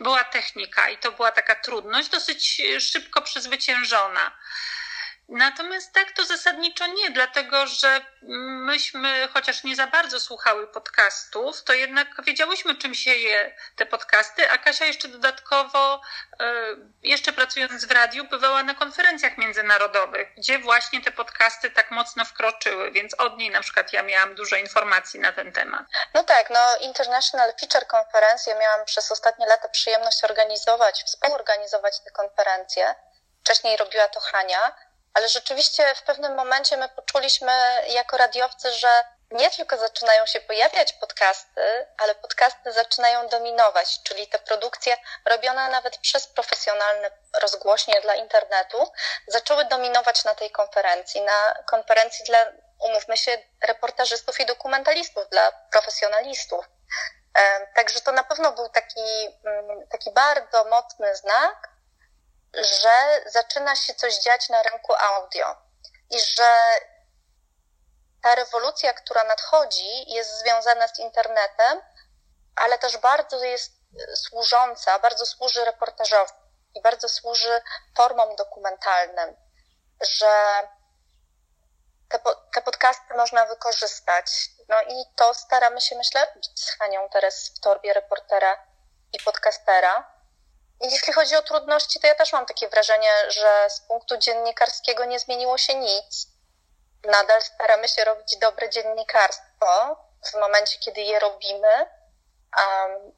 [0.00, 4.32] była technika i to była taka trudność dosyć szybko przezwyciężona.
[5.28, 8.00] Natomiast tak to zasadniczo nie, dlatego że
[8.66, 14.50] myśmy, chociaż nie za bardzo słuchały podcastów, to jednak wiedziałyśmy, czym się je te podcasty,
[14.50, 16.00] a Kasia jeszcze dodatkowo,
[16.40, 16.44] e,
[17.02, 22.90] jeszcze pracując w radiu, bywała na konferencjach międzynarodowych, gdzie właśnie te podcasty tak mocno wkroczyły,
[22.90, 25.86] więc od niej na przykład ja miałam dużo informacji na ten temat.
[26.14, 32.94] No tak, no International Feature Konferencję miałam przez ostatnie lata przyjemność organizować, współorganizować te konferencje.
[33.40, 34.85] Wcześniej robiła to Hania
[35.16, 37.52] ale rzeczywiście w pewnym momencie my poczuliśmy
[37.88, 38.88] jako radiowcy, że
[39.30, 45.98] nie tylko zaczynają się pojawiać podcasty, ale podcasty zaczynają dominować, czyli te produkcje robione nawet
[45.98, 47.10] przez profesjonalne
[47.42, 48.92] rozgłośnie dla internetu
[49.28, 52.38] zaczęły dominować na tej konferencji, na konferencji dla,
[52.80, 56.68] umówmy się, reportażystów i dokumentalistów, dla profesjonalistów.
[57.74, 61.75] Także to na pewno był taki, mm, taki bardzo mocny znak,
[62.56, 65.56] że zaczyna się coś dziać na rynku audio
[66.10, 66.50] i że
[68.22, 71.80] ta rewolucja, która nadchodzi, jest związana z internetem,
[72.56, 73.72] ale też bardzo jest
[74.14, 76.32] służąca, bardzo służy reportażowi
[76.74, 77.60] i bardzo służy
[77.96, 79.36] formom dokumentalnym,
[80.00, 80.62] że
[82.08, 82.18] te,
[82.54, 84.26] te podcasty można wykorzystać.
[84.68, 88.66] No i to staramy się, myślę, robić z Hanią teraz w torbie reportera
[89.12, 90.15] i podcastera
[90.80, 95.18] jeśli chodzi o trudności, to ja też mam takie wrażenie, że z punktu dziennikarskiego nie
[95.18, 96.26] zmieniło się nic.
[97.04, 99.96] Nadal staramy się robić dobre dziennikarstwo
[100.32, 101.90] w momencie, kiedy je robimy.
[102.58, 103.12] Um,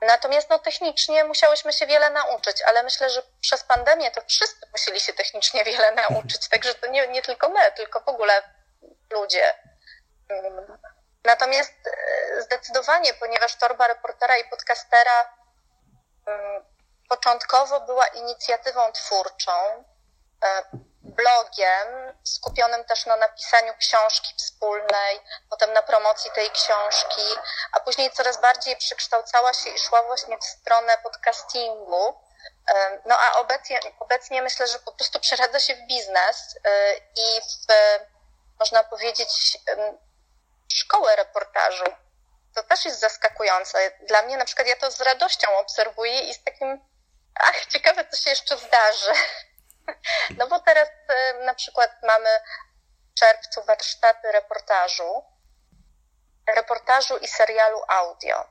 [0.00, 5.00] natomiast no, technicznie musiałyśmy się wiele nauczyć, ale myślę, że przez pandemię to wszyscy musieli
[5.00, 8.42] się technicznie wiele nauczyć, także to nie, nie tylko my, tylko w ogóle
[9.10, 9.54] ludzie.
[11.24, 15.34] Natomiast e, zdecydowanie, ponieważ torba reportera i podcastera
[17.08, 19.52] początkowo była inicjatywą twórczą,
[20.44, 20.62] e,
[21.04, 27.22] blogiem skupionym też na napisaniu książki wspólnej, potem na promocji tej książki,
[27.72, 32.20] a później coraz bardziej przekształcała się i szła właśnie w stronę podcastingu.
[32.68, 37.40] E, no a obecnie, obecnie myślę, że po prostu przeradza się w biznes e, i
[37.40, 37.72] w,
[38.60, 39.58] można powiedzieć,
[40.74, 41.84] szkołę reportażu.
[42.54, 43.90] To też jest zaskakujące.
[44.08, 46.93] Dla mnie na przykład ja to z radością obserwuję i z takim
[47.34, 49.12] Ach, ciekawe, co się jeszcze zdarzy.
[50.38, 52.40] No bo teraz y, na przykład mamy
[53.10, 55.24] w czerwcu warsztaty reportażu,
[56.54, 58.46] reportażu i serialu audio.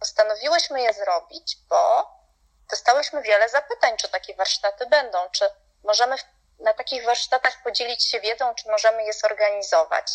[0.00, 2.10] Postanowiłyśmy je zrobić, bo
[2.70, 5.48] dostałyśmy wiele zapytań, czy takie warsztaty będą, czy
[5.84, 6.16] możemy
[6.58, 10.06] na takich warsztatach podzielić się wiedzą, czy możemy je zorganizować.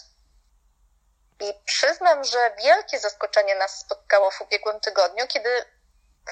[1.39, 5.65] I przyznam, że wielkie zaskoczenie nas spotkało w ubiegłym tygodniu, kiedy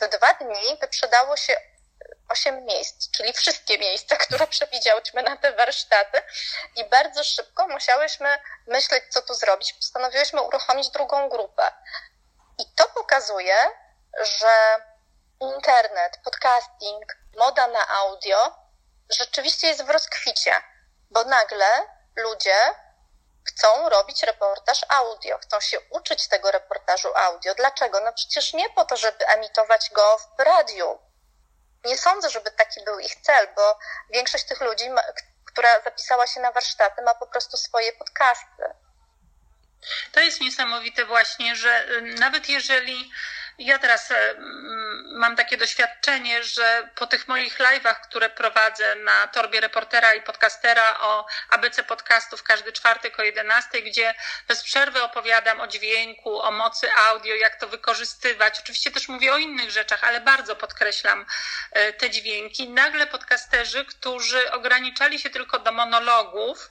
[0.01, 1.61] w dwa dni wyprzedało się
[2.29, 6.21] osiem miejsc, czyli wszystkie miejsca, które przewidziałyśmy na te warsztaty
[6.75, 8.37] i bardzo szybko musiałyśmy
[8.67, 9.73] myśleć, co tu zrobić.
[9.73, 11.71] Postanowiłyśmy uruchomić drugą grupę.
[12.59, 13.55] I to pokazuje,
[14.19, 14.81] że
[15.41, 18.55] internet, podcasting, moda na audio
[19.09, 20.51] rzeczywiście jest w rozkwicie,
[21.11, 21.67] bo nagle
[22.15, 22.55] ludzie
[23.47, 27.55] chcą robić reportaż audio, chcą się uczyć tego reportażu audio.
[27.55, 27.99] Dlaczego?
[27.99, 30.99] No przecież nie po to, żeby emitować go w radiu.
[31.85, 34.85] Nie sądzę, żeby taki był ich cel, bo większość tych ludzi,
[35.45, 38.63] która zapisała się na warsztaty, ma po prostu swoje podcasty.
[40.11, 43.11] To jest niesamowite właśnie, że y, nawet jeżeli
[43.57, 44.35] ja teraz e,
[45.11, 50.99] mam takie doświadczenie, że po tych moich live'ach, które prowadzę na torbie reportera i podcastera
[50.99, 54.13] o ABC podcastów każdy czwartek o 11, gdzie
[54.47, 58.59] bez przerwy opowiadam o dźwięku, o mocy audio, jak to wykorzystywać.
[58.59, 61.25] Oczywiście też mówię o innych rzeczach, ale bardzo podkreślam
[61.71, 62.69] e, te dźwięki.
[62.69, 66.69] Nagle podcasterzy, którzy ograniczali się tylko do monologów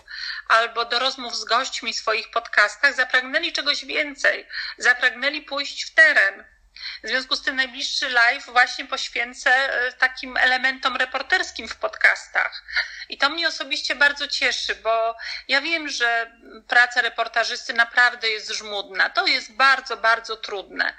[0.49, 4.47] albo do rozmów z gośćmi w swoich podcastach, zapragnęli czegoś więcej.
[4.79, 6.56] Zapragnęli pójść w teren
[7.05, 12.63] w związku z tym najbliższy live właśnie poświęcę e, takim elementom reporterskim w podcastach.
[13.09, 15.17] I to mnie osobiście bardzo cieszy, bo
[15.49, 16.33] ja wiem, że
[16.69, 19.11] praca reportażysty naprawdę jest żmudna.
[19.11, 20.95] To jest bardzo, bardzo trudne.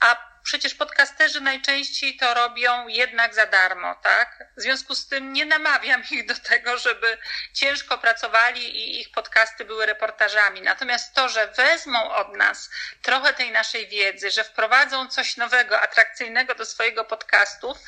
[0.00, 4.44] A przecież podcasterzy najczęściej to robią jednak za darmo, tak?
[4.56, 7.18] W związku z tym nie namawiam ich do tego, żeby
[7.54, 10.62] ciężko pracowali i ich podcasty były reportażami.
[10.62, 12.70] Natomiast to, że wezmą od nas
[13.02, 17.78] trochę tej naszej wiedzy, że wprowadzą coś nowego, atrakcyjnego do swojego podcastów,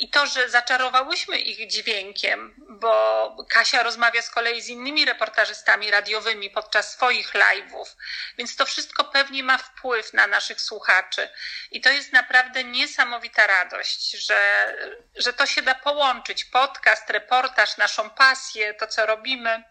[0.00, 6.50] i to, że zaczarowałyśmy ich dźwiękiem, bo Kasia rozmawia z kolei z innymi reportażystami radiowymi
[6.50, 7.96] podczas swoich live'ów,
[8.38, 11.28] więc to wszystko pewnie ma wpływ na naszych słuchaczy.
[11.70, 14.74] I to jest naprawdę niesamowita radość, że,
[15.16, 16.44] że to się da połączyć.
[16.44, 19.62] Podcast, reportaż, naszą pasję, to co robimy.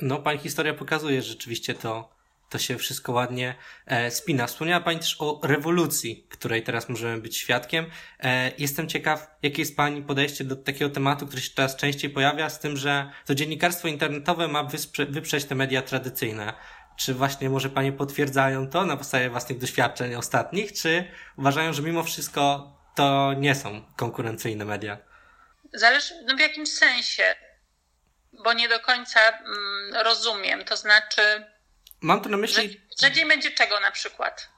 [0.00, 2.19] No, pani historia pokazuje, rzeczywiście to
[2.50, 3.54] to się wszystko ładnie
[3.86, 4.46] e, spina.
[4.46, 7.86] Wspomniała Pani też o rewolucji, której teraz możemy być świadkiem.
[8.20, 12.50] E, jestem ciekaw, jakie jest Pani podejście do takiego tematu, który się coraz częściej pojawia,
[12.50, 14.68] z tym, że to dziennikarstwo internetowe ma
[15.08, 16.52] wyprzeć te media tradycyjne.
[16.96, 21.04] Czy właśnie może Panie potwierdzają to na podstawie własnych doświadczeń ostatnich, czy
[21.36, 24.98] uważają, że mimo wszystko to nie są konkurencyjne media?
[25.74, 27.22] Zależy no w jakim sensie,
[28.44, 30.64] bo nie do końca mm, rozumiem.
[30.64, 31.46] To znaczy,
[32.00, 32.80] Mam tu na myśli.
[33.02, 34.48] Że, dzień będzie czego na przykład?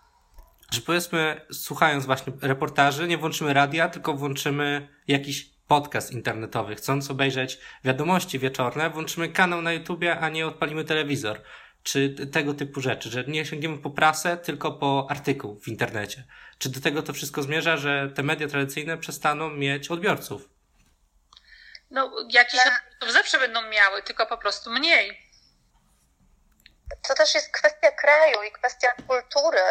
[0.72, 6.74] Że powiedzmy, słuchając właśnie reportaży, nie włączymy radia, tylko włączymy jakiś podcast internetowy.
[6.74, 11.42] Chcąc obejrzeć wiadomości wieczorne, włączymy kanał na YouTubie, a nie odpalimy telewizor.
[11.83, 16.24] Czy tego typu rzeczy, że nie sięgniemy po prasę, tylko po artykuł w internecie.
[16.59, 20.48] Czy do tego to wszystko zmierza, że te media tradycyjne przestaną mieć odbiorców?
[21.90, 25.32] No, jakiś odbiorców zawsze będą miały, tylko po prostu mniej
[27.09, 29.62] to też jest kwestia kraju i kwestia kultury.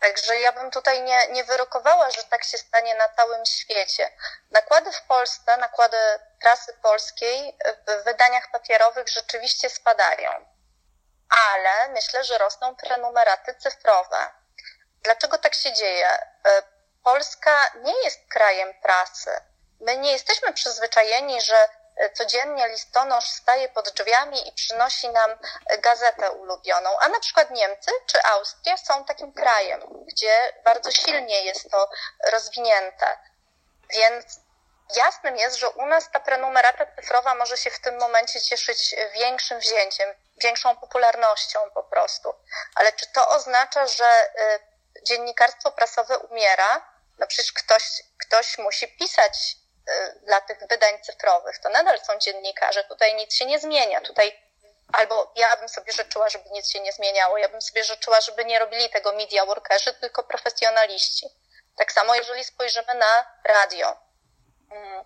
[0.00, 4.10] Także ja bym tutaj nie, nie wyrokowała, że tak się stanie na całym świecie.
[4.50, 5.96] Nakłady w Polsce, nakłady
[6.40, 10.30] prasy polskiej w wydaniach papierowych rzeczywiście spadają.
[11.52, 14.30] Ale myślę, że rosną prenumeraty cyfrowe.
[15.02, 16.08] Dlaczego tak się dzieje?
[16.08, 16.62] E,
[17.04, 19.30] Polska nie jest krajem prasy.
[19.80, 21.68] My nie jesteśmy przyzwyczajeni, że
[22.14, 25.30] codziennie listonosz staje pod drzwiami i przynosi nam
[25.78, 31.70] gazetę ulubioną, a na przykład Niemcy czy Austria są takim krajem, gdzie bardzo silnie jest
[31.70, 31.90] to
[32.30, 33.18] rozwinięte.
[33.90, 34.40] Więc
[34.96, 39.58] jasnym jest, że u nas ta prenumerata cyfrowa może się w tym momencie cieszyć większym
[39.58, 42.34] wzięciem, większą popularnością po prostu.
[42.74, 46.98] Ale czy to oznacza, że y, dziennikarstwo prasowe umiera?
[47.18, 49.56] No przecież ktoś, ktoś musi pisać
[50.22, 54.00] dla tych wydań cyfrowych, to nadal są dziennikarze, tutaj nic się nie zmienia.
[54.00, 54.48] Tutaj
[54.92, 58.44] albo ja bym sobie życzyła, żeby nic się nie zmieniało, ja bym sobie życzyła, żeby
[58.44, 61.26] nie robili tego media workerzy, tylko profesjonaliści.
[61.76, 63.96] Tak samo, jeżeli spojrzymy na radio.
[64.70, 65.04] Mm.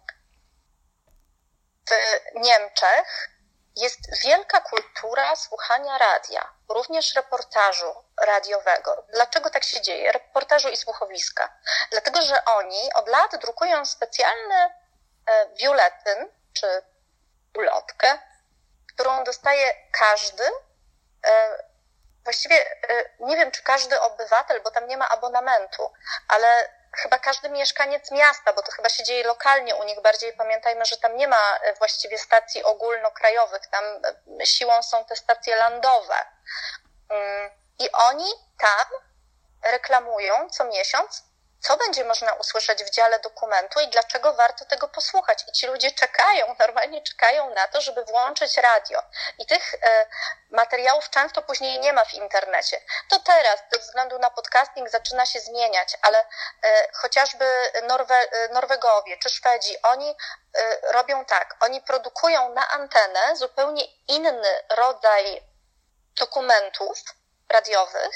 [1.91, 3.29] W Niemczech
[3.77, 9.05] jest wielka kultura słuchania radia, również reportażu radiowego.
[9.09, 10.13] Dlaczego tak się dzieje?
[10.13, 11.57] Reportażu i słuchowiska.
[11.91, 14.55] Dlatego, że oni od lat drukują specjalny
[15.27, 16.83] e, biuletyn czy
[17.59, 18.19] ulotkę,
[18.95, 20.45] którą dostaje każdy,
[21.27, 21.59] e,
[22.25, 22.57] właściwie
[22.91, 25.93] e, nie wiem, czy każdy obywatel, bo tam nie ma abonamentu,
[26.29, 30.33] ale chyba każdy mieszkaniec miasta, bo to chyba się dzieje lokalnie u nich bardziej.
[30.33, 33.85] Pamiętajmy, że tam nie ma właściwie stacji ogólnokrajowych, tam
[34.45, 36.17] siłą są te stacje landowe.
[37.83, 38.87] I oni tam
[39.63, 41.23] reklamują co miesiąc
[41.63, 45.45] co będzie można usłyszeć w dziale dokumentu i dlaczego warto tego posłuchać.
[45.49, 49.03] I ci ludzie czekają, normalnie czekają na to, żeby włączyć radio.
[49.39, 50.07] I tych e,
[50.51, 52.81] materiałów często później nie ma w internecie.
[53.11, 57.45] To teraz, ze względu na podcasting, zaczyna się zmieniać, ale e, chociażby
[57.83, 60.17] Norwe, e, Norwegowie czy Szwedzi, oni
[60.55, 65.43] e, robią tak, oni produkują na antenę zupełnie inny rodzaj
[66.19, 66.99] dokumentów
[67.53, 68.15] radiowych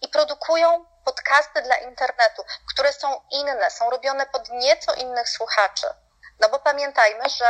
[0.00, 5.86] i produkują podcasty dla internetu, które są inne, są robione pod nieco innych słuchaczy.
[6.40, 7.46] No bo pamiętajmy, że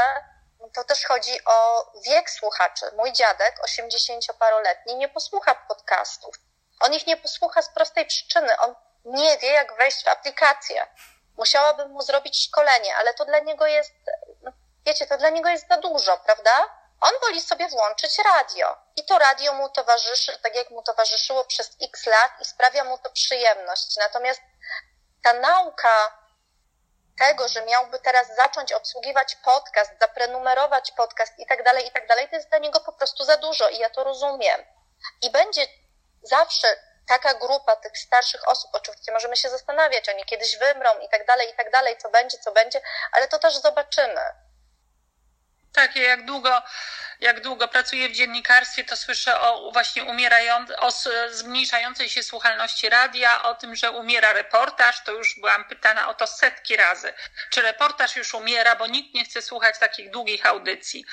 [0.75, 2.87] to też chodzi o wiek słuchaczy.
[2.97, 6.35] Mój dziadek, 80-paroletni, nie posłucha podcastów.
[6.81, 8.59] On ich nie posłucha z prostej przyczyny.
[8.59, 10.87] On nie wie, jak wejść w aplikację.
[11.37, 13.95] Musiałabym mu zrobić szkolenie, ale to dla niego jest,
[14.87, 16.51] wiecie, to dla niego jest za dużo, prawda?
[17.01, 21.77] On woli sobie włączyć radio i to radio mu towarzyszy, tak jak mu towarzyszyło przez
[21.83, 23.97] x lat i sprawia mu to przyjemność.
[23.97, 24.41] Natomiast
[25.25, 26.19] ta nauka
[27.19, 32.29] tego, że miałby teraz zacząć obsługiwać podcast, zaprenumerować podcast i tak dalej, i tak dalej,
[32.29, 34.65] to jest dla niego po prostu za dużo i ja to rozumiem.
[35.23, 35.67] I będzie
[36.23, 36.69] zawsze
[37.09, 41.51] taka grupa tych starszych osób, oczywiście możemy się zastanawiać, oni kiedyś wymrą i tak dalej,
[41.51, 42.81] i tak dalej, co będzie, co będzie,
[43.13, 44.46] ale to też zobaczymy.
[45.77, 46.63] Tak, jak długo,
[47.21, 50.05] jak długo pracuję w dziennikarstwie, to słyszę o właśnie
[50.79, 50.93] o
[51.31, 55.05] zmniejszającej się słuchalności radia, o tym, że umiera reportaż.
[55.05, 57.13] To już byłam pytana o to setki razy.
[57.51, 61.05] Czy reportaż już umiera, bo nikt nie chce słuchać takich długich audycji.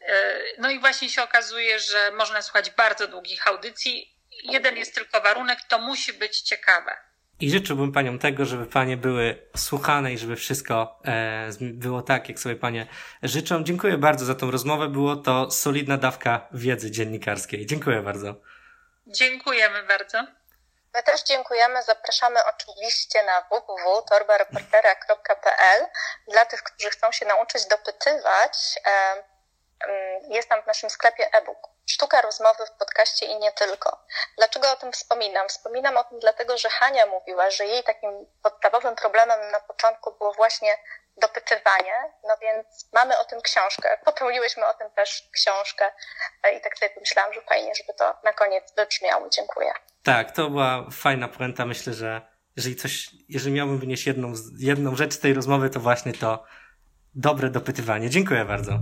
[0.00, 4.18] E, no i właśnie się okazuje, że można słuchać bardzo długich audycji.
[4.42, 7.11] Jeden jest tylko warunek, to musi być ciekawe.
[7.40, 12.38] I życzyłbym paniom tego, żeby panie były słuchane i żeby wszystko e, było tak, jak
[12.38, 12.86] sobie panie
[13.22, 13.64] życzą.
[13.64, 14.88] Dziękuję bardzo za tą rozmowę.
[14.88, 17.66] Było to solidna dawka wiedzy dziennikarskiej.
[17.66, 18.34] Dziękuję bardzo.
[19.06, 20.26] Dziękujemy bardzo.
[20.94, 21.82] My też dziękujemy.
[21.82, 25.86] Zapraszamy oczywiście na www.torbareportera.pl
[26.28, 28.78] dla tych, którzy chcą się nauczyć dopytywać.
[28.86, 29.24] E,
[30.28, 31.58] jest tam w naszym sklepie e-book.
[31.86, 34.04] Sztuka rozmowy w podcaście i nie tylko.
[34.36, 35.48] Dlaczego o tym wspominam?
[35.48, 38.10] Wspominam o tym dlatego, że Hania mówiła, że jej takim
[38.42, 40.78] podstawowym problemem na początku było właśnie
[41.16, 43.98] dopytywanie, no więc mamy o tym książkę.
[44.04, 45.92] Popełniłyśmy o tym też książkę
[46.56, 49.28] i tak sobie pomyślałam, że fajnie, żeby to na koniec wybrzmiało.
[49.28, 49.72] Dziękuję.
[50.02, 51.66] Tak, to była fajna puenta.
[51.66, 52.22] Myślę, że
[52.56, 56.44] jeżeli coś, jeżeli miałbym wynieść jedną, jedną rzecz z tej rozmowy, to właśnie to
[57.14, 58.10] dobre dopytywanie.
[58.10, 58.72] Dziękuję bardzo.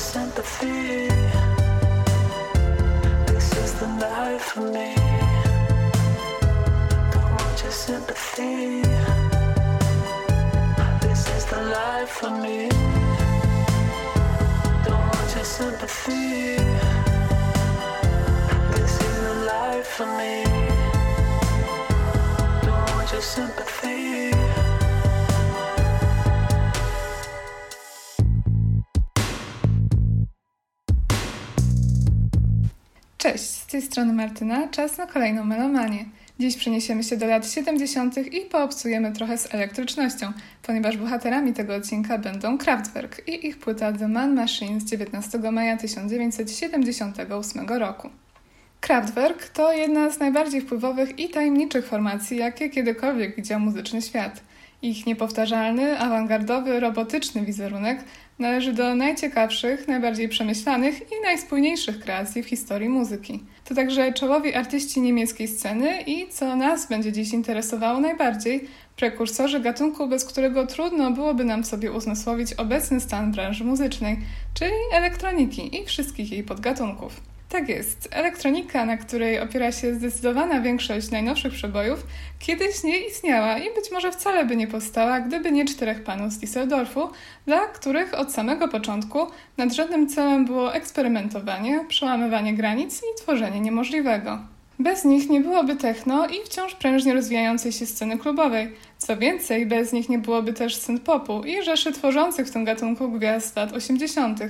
[0.00, 1.08] sympathy.
[3.26, 4.94] This is the life for me.
[7.12, 8.82] Don't want your sympathy.
[11.02, 12.70] This is the life for me.
[14.86, 16.56] Don't want your sympathy.
[18.74, 20.44] This is the life for me.
[22.64, 24.09] Don't want your sympathy.
[33.32, 34.68] Cześć, z tej strony Martyna.
[34.68, 36.04] Czas na kolejną melomanię.
[36.38, 38.18] Dziś przeniesiemy się do lat 70.
[38.34, 44.08] i poobcujemy trochę z elektrycznością, ponieważ bohaterami tego odcinka będą Kraftwerk i ich płyta The
[44.08, 48.10] Man Machine z 19 maja 1978 roku.
[48.80, 54.40] Kraftwerk to jedna z najbardziej wpływowych i tajemniczych formacji, jakie kiedykolwiek widział muzyczny świat.
[54.82, 58.04] Ich niepowtarzalny, awangardowy, robotyczny wizerunek
[58.40, 63.40] należy do najciekawszych, najbardziej przemyślanych i najspójniejszych kreacji w historii muzyki.
[63.64, 70.08] To także czołowi artyści niemieckiej sceny i, co nas będzie dziś interesowało najbardziej, prekursorzy gatunku,
[70.08, 74.18] bez którego trudno byłoby nam sobie uzmysłowić obecny stan branży muzycznej,
[74.54, 77.29] czyli elektroniki i wszystkich jej podgatunków.
[77.50, 78.08] Tak jest.
[78.10, 82.06] Elektronika, na której opiera się zdecydowana większość najnowszych przebojów,
[82.38, 86.40] kiedyś nie istniała i być może wcale by nie powstała, gdyby nie czterech panów z
[86.40, 87.08] Düsseldorfu,
[87.46, 89.26] dla których od samego początku
[89.56, 94.38] nadrzędnym celem było eksperymentowanie, przełamywanie granic i tworzenie niemożliwego.
[94.80, 98.72] Bez nich nie byłoby techno i wciąż prężnie rozwijającej się sceny klubowej.
[98.98, 103.10] Co więcej, bez nich nie byłoby też scen popu i rzeszy tworzących w tym gatunku
[103.10, 104.40] gwiazd lat 80.,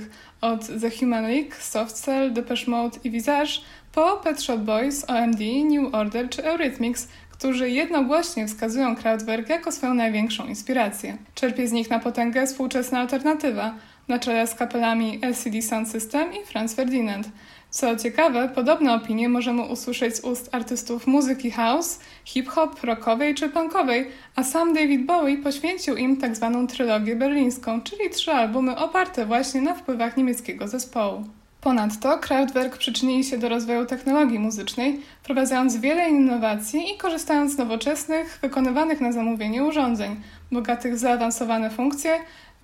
[0.41, 3.51] od The Human League, Soft Cell, Depeche Mode i Visage,
[3.91, 9.93] po Pet Shop Boys, OMD, New Order czy Eurythmics, którzy jednogłośnie wskazują Kraftwerk jako swoją
[9.93, 11.17] największą inspirację.
[11.35, 13.75] Czerpie z nich na potęgę współczesna alternatywa,
[14.07, 17.29] na czele z kapelami LCD Sound System i Franz Ferdinand–
[17.71, 24.07] co ciekawe, podobne opinie możemy usłyszeć z ust artystów muzyki house, hip-hop, rockowej czy punkowej,
[24.35, 26.65] a sam David Bowie poświęcił im tzw.
[26.67, 31.23] Tak trylogię berlińską, czyli trzy albumy oparte właśnie na wpływach niemieckiego zespołu.
[31.61, 38.39] Ponadto Kraftwerk przyczynili się do rozwoju technologii muzycznej, wprowadzając wiele innowacji i korzystając z nowoczesnych,
[38.41, 40.15] wykonywanych na zamówienie urządzeń,
[40.51, 42.19] bogatych w zaawansowane funkcje,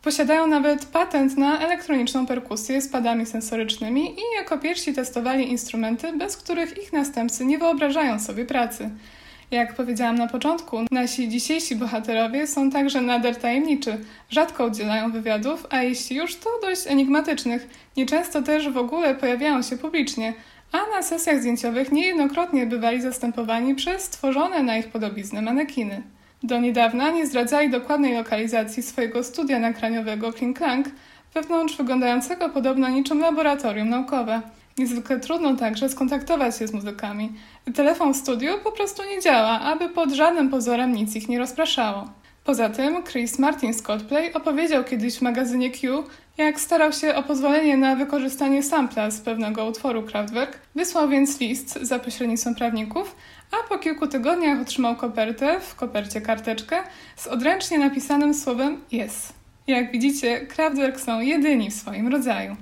[0.07, 6.37] Posiadają nawet patent na elektroniczną perkusję z padami sensorycznymi i jako pierwsi testowali instrumenty, bez
[6.37, 8.89] których ich następcy nie wyobrażają sobie pracy.
[9.51, 13.97] Jak powiedziałam na początku, nasi dzisiejsi bohaterowie są także nader tajemniczy,
[14.29, 19.77] rzadko udzielają wywiadów, a jeśli już to dość enigmatycznych, nieczęsto też w ogóle pojawiają się
[19.77, 20.33] publicznie,
[20.71, 26.16] a na sesjach zdjęciowych niejednokrotnie bywali zastępowani przez stworzone na ich podobiznę manekiny.
[26.43, 30.87] Do niedawna nie zdradzali dokładnej lokalizacji swojego studia nagraniowego Kling Klang,
[31.33, 34.41] wewnątrz wyglądającego podobno niczym laboratorium naukowe.
[34.77, 37.31] Niezwykle trudno także skontaktować się z muzykami.
[37.75, 42.09] Telefon w studiu po prostu nie działa, aby pod żadnym pozorem nic ich nie rozpraszało.
[42.43, 46.03] Poza tym Chris Martin z Coldplay opowiedział kiedyś w magazynie Q,
[46.37, 51.79] jak starał się o pozwolenie na wykorzystanie sampla z pewnego utworu Kraftwerk, wysłał więc list
[51.81, 53.15] za pośrednictwem prawników,
[53.51, 56.77] a po kilku tygodniach otrzymał kopertę, w kopercie karteczkę
[57.15, 59.33] z odręcznie napisanym słowem Yes.
[59.67, 62.55] Jak widzicie, Kraftwerk są jedyni w swoim rodzaju.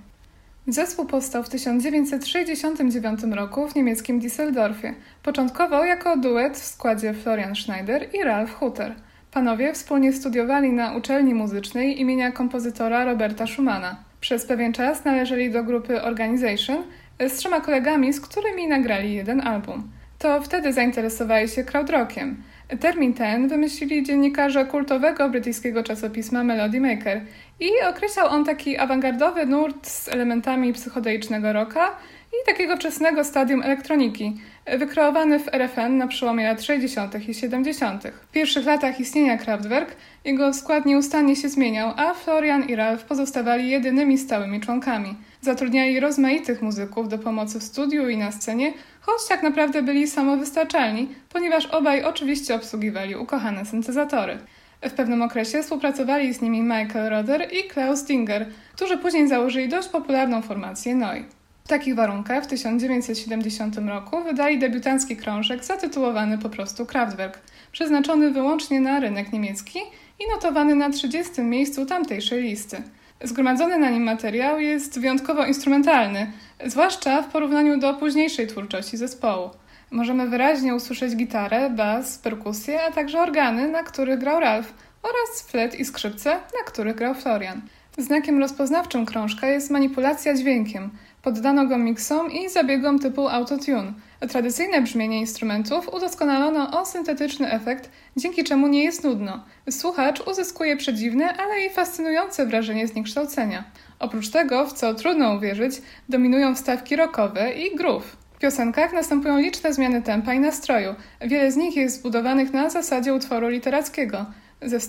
[0.68, 8.08] Zespół powstał w 1969 roku w niemieckim Düsseldorfie, początkowo jako duet w składzie Florian Schneider
[8.14, 8.96] i Ralf Hutter.
[9.32, 13.96] Panowie wspólnie studiowali na uczelni muzycznej imienia kompozytora Roberta Schumana.
[14.20, 16.84] Przez pewien czas należeli do grupy Organization
[17.20, 19.90] z trzema kolegami, z którymi nagrali jeden album.
[20.20, 22.43] To wtedy zainteresowali się crowdrockiem.
[22.80, 27.22] Termin ten wymyślili dziennikarze kultowego brytyjskiego czasopisma Melody Maker
[27.59, 31.95] i określał on taki awangardowy nurt z elementami psychodeicznego rocka
[32.42, 34.38] i takiego wczesnego stadium elektroniki,
[34.78, 37.30] wykreowany w RFN na przełomie lat 60.
[37.30, 38.04] i 70.
[38.04, 43.70] W pierwszych latach istnienia Kraftwerk jego skład nieustannie się zmieniał, a Florian i Ralph pozostawali
[43.70, 45.16] jedynymi stałymi członkami.
[45.42, 51.10] Zatrudniali rozmaitych muzyków do pomocy w studiu i na scenie, choć tak naprawdę byli samowystarczalni,
[51.30, 54.38] ponieważ obaj oczywiście obsługiwali ukochane syntezatory.
[54.82, 59.88] W pewnym okresie współpracowali z nimi Michael Roder i Klaus Dinger, którzy później założyli dość
[59.88, 61.26] popularną formację Noi.
[61.66, 67.39] W takich warunkach w 1970 roku wydali debiutancki krążek zatytułowany po prostu Kraftwerk,
[67.72, 69.80] przeznaczony wyłącznie na rynek niemiecki
[70.20, 71.41] i notowany na 30.
[71.41, 72.82] miejscu tamtejszej listy.
[73.24, 76.32] Zgromadzony na nim materiał jest wyjątkowo instrumentalny,
[76.66, 79.49] zwłaszcza w porównaniu do późniejszej twórczości zespołu.
[79.91, 85.80] Możemy wyraźnie usłyszeć gitarę, bas, perkusję, a także organy, na których grał Ralph, oraz flet
[85.80, 87.61] i skrzypce, na których grał Florian.
[87.97, 90.89] Znakiem rozpoznawczym krążka jest manipulacja dźwiękiem,
[91.26, 93.94] Poddano go miksom i zabiegom typu autotune.
[94.30, 99.44] Tradycyjne brzmienie instrumentów udoskonalono o syntetyczny efekt, dzięki czemu nie jest nudno.
[99.70, 103.64] Słuchacz uzyskuje przedziwne, ale i fascynujące wrażenie zniekształcenia.
[104.00, 108.18] Oprócz tego, w co trudno uwierzyć, dominują wstawki rockowe i groove.
[108.36, 110.96] W piosenkach następują liczne zmiany tempa i nastroju.
[111.22, 114.26] Wiele z nich jest zbudowanych na zasadzie utworu literackiego,
[114.62, 114.80] ze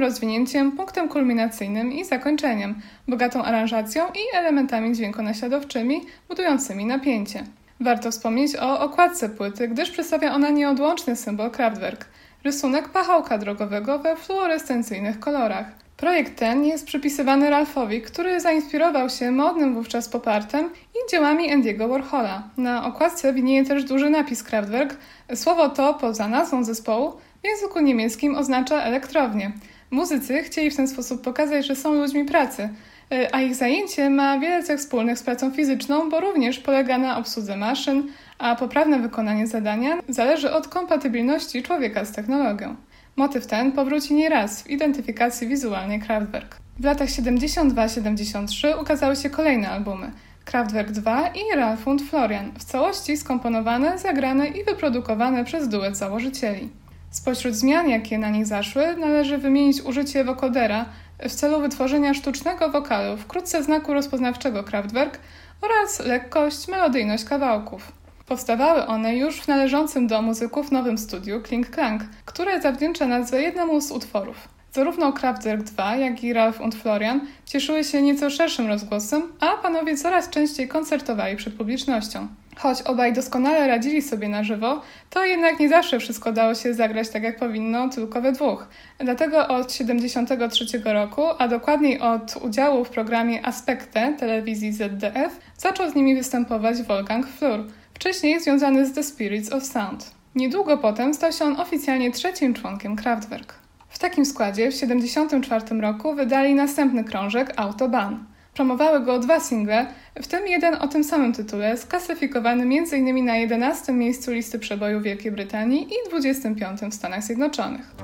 [0.00, 7.44] rozwinięciem, punktem kulminacyjnym i zakończeniem, bogatą aranżacją i elementami dźwiękonaśladowczymi budującymi napięcie.
[7.80, 12.06] Warto wspomnieć o okładce płyty, gdyż przedstawia ona nieodłączny symbol Kraftwerk
[12.46, 15.66] rysunek pachałka drogowego we fluorescencyjnych kolorach.
[15.96, 22.42] Projekt ten jest przypisywany Ralphowi, który zainspirował się modnym wówczas popartem i dziełami Andiego Warhola.
[22.56, 24.96] Na okładce widnieje też duży napis Kraftwerk.
[25.34, 27.12] Słowo to, poza nazwą zespołu,
[27.46, 29.52] w języku niemieckim oznacza elektrownię.
[29.90, 32.68] Muzycy chcieli w ten sposób pokazać, że są ludźmi pracy,
[33.12, 37.18] y, a ich zajęcie ma wiele cech wspólnych z pracą fizyczną, bo również polega na
[37.18, 42.76] obsłudze maszyn, a poprawne wykonanie zadania zależy od kompatybilności człowieka z technologią.
[43.16, 46.56] Motyw ten powróci nieraz w identyfikacji wizualnej Kraftwerk.
[46.78, 50.12] W latach 72-73 ukazały się kolejne albumy
[50.44, 56.68] Kraftwerk 2 i Ralph und Florian, w całości skomponowane, zagrane i wyprodukowane przez duet założycieli.
[57.16, 60.84] Spośród zmian, jakie na nich zaszły, należy wymienić użycie wokodera
[61.28, 65.18] w celu wytworzenia sztucznego wokalu, wkrótce znaku rozpoznawczego Kraftwerk
[65.62, 67.92] oraz lekkość, melodyjność kawałków.
[68.26, 73.80] Powstawały one już w należącym do muzyków nowym studiu Kling Klang, które zawdzięcza nazwę jednemu
[73.80, 74.48] z utworów.
[74.72, 79.96] Zarówno Kraftwerk 2, jak i Ralph und Florian cieszyły się nieco szerszym rozgłosem, a panowie
[79.96, 82.28] coraz częściej koncertowali przed publicznością.
[82.58, 87.08] Choć obaj doskonale radzili sobie na żywo, to jednak nie zawsze wszystko dało się zagrać
[87.08, 88.68] tak jak powinno, tylko we dwóch.
[88.98, 95.94] Dlatego od 1973 roku, a dokładniej od udziału w programie Aspekte telewizji ZDF, zaczął z
[95.94, 100.10] nimi występować Wolfgang Flur, wcześniej związany z The Spirits of Sound.
[100.34, 103.54] Niedługo potem stał się on oficjalnie trzecim członkiem Kraftwerk.
[103.88, 108.14] W takim składzie w 1974 roku wydali następny krążek Autobahn.
[108.56, 109.86] Promowały go dwa single,
[110.22, 113.24] w tym jeden o tym samym tytule, sklasyfikowany m.in.
[113.24, 117.94] na 11 miejscu listy przeboju Wielkiej Brytanii i 25 w Stanach Zjednoczonych.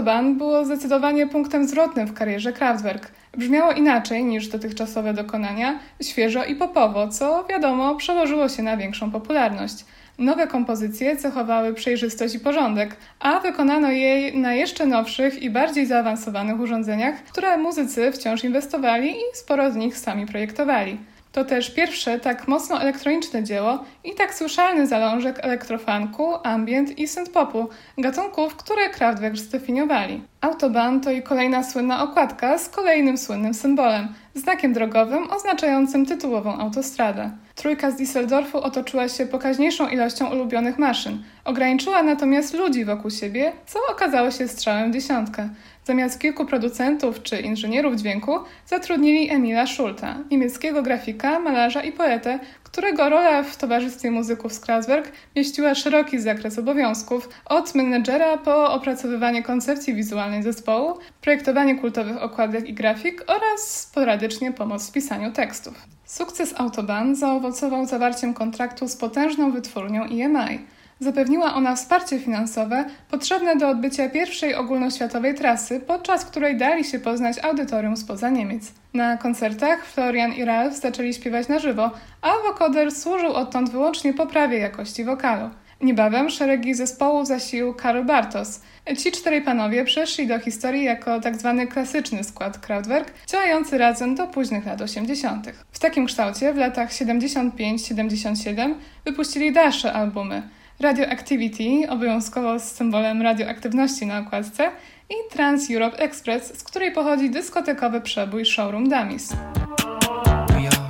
[0.00, 3.10] Autobahn było zdecydowanie punktem zwrotnym w karierze Kraftwerk.
[3.36, 9.84] Brzmiało inaczej niż dotychczasowe dokonania, świeżo i popowo, co wiadomo przełożyło się na większą popularność.
[10.18, 16.60] Nowe kompozycje cechowały przejrzystość i porządek, a wykonano je na jeszcze nowszych i bardziej zaawansowanych
[16.60, 20.98] urządzeniach, które muzycy wciąż inwestowali i sporo z nich sami projektowali.
[21.32, 27.68] To też pierwsze tak mocno elektroniczne dzieło i tak słyszalny zalążek elektrofunku, ambient i synthpopu,
[27.98, 30.22] gatunków, które Kraftwerk zdefiniowali.
[30.40, 34.08] Autobahn to i kolejna słynna okładka z kolejnym słynnym symbolem,
[34.40, 37.30] znakiem drogowym oznaczającym tytułową autostradę.
[37.54, 43.78] Trójka z Düsseldorfu otoczyła się pokaźniejszą ilością ulubionych maszyn, ograniczyła natomiast ludzi wokół siebie, co
[43.90, 45.48] okazało się strzałem dziesiątkę.
[45.84, 48.32] Zamiast kilku producentów czy inżynierów dźwięku
[48.66, 52.38] zatrudnili Emila Schulta, niemieckiego grafika, malarza i poetę,
[52.72, 59.42] którego rola w towarzystwie muzyków z Kraftwerk mieściła szeroki zakres obowiązków, od menedżera po opracowywanie
[59.42, 65.74] koncepcji wizualnej zespołu, projektowanie kultowych okładek i grafik oraz sporadycznie pomoc w pisaniu tekstów.
[66.04, 70.58] Sukces Autobahn zaowocował zawarciem kontraktu z potężną wytwórnią EMI.
[71.02, 77.44] Zapewniła ona wsparcie finansowe potrzebne do odbycia pierwszej ogólnoświatowej trasy, podczas której dali się poznać
[77.44, 78.72] audytorium spoza Niemiec.
[78.94, 81.90] Na koncertach Florian i Ralph zaczęli śpiewać na żywo,
[82.22, 85.50] a wokoder służył odtąd wyłącznie poprawie jakości wokalu.
[85.80, 88.60] Niebawem szeregi zespołu zasił Karl Bartos.
[88.98, 91.54] Ci czterej panowie przeszli do historii jako tzw.
[91.58, 95.52] Tak klasyczny skład Kraftwerk, działający razem do późnych lat 80.
[95.72, 98.74] W takim kształcie w latach 75-77
[99.04, 100.42] wypuścili dalsze albumy–
[100.80, 104.70] Radioactivity, obowiązkowo z symbolem radioaktywności na okładce,
[105.10, 109.32] i Trans Europe Express, z której pochodzi dyskotekowy przebój Showroom Dummies.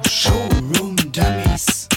[0.08, 1.88] Showroom dummies.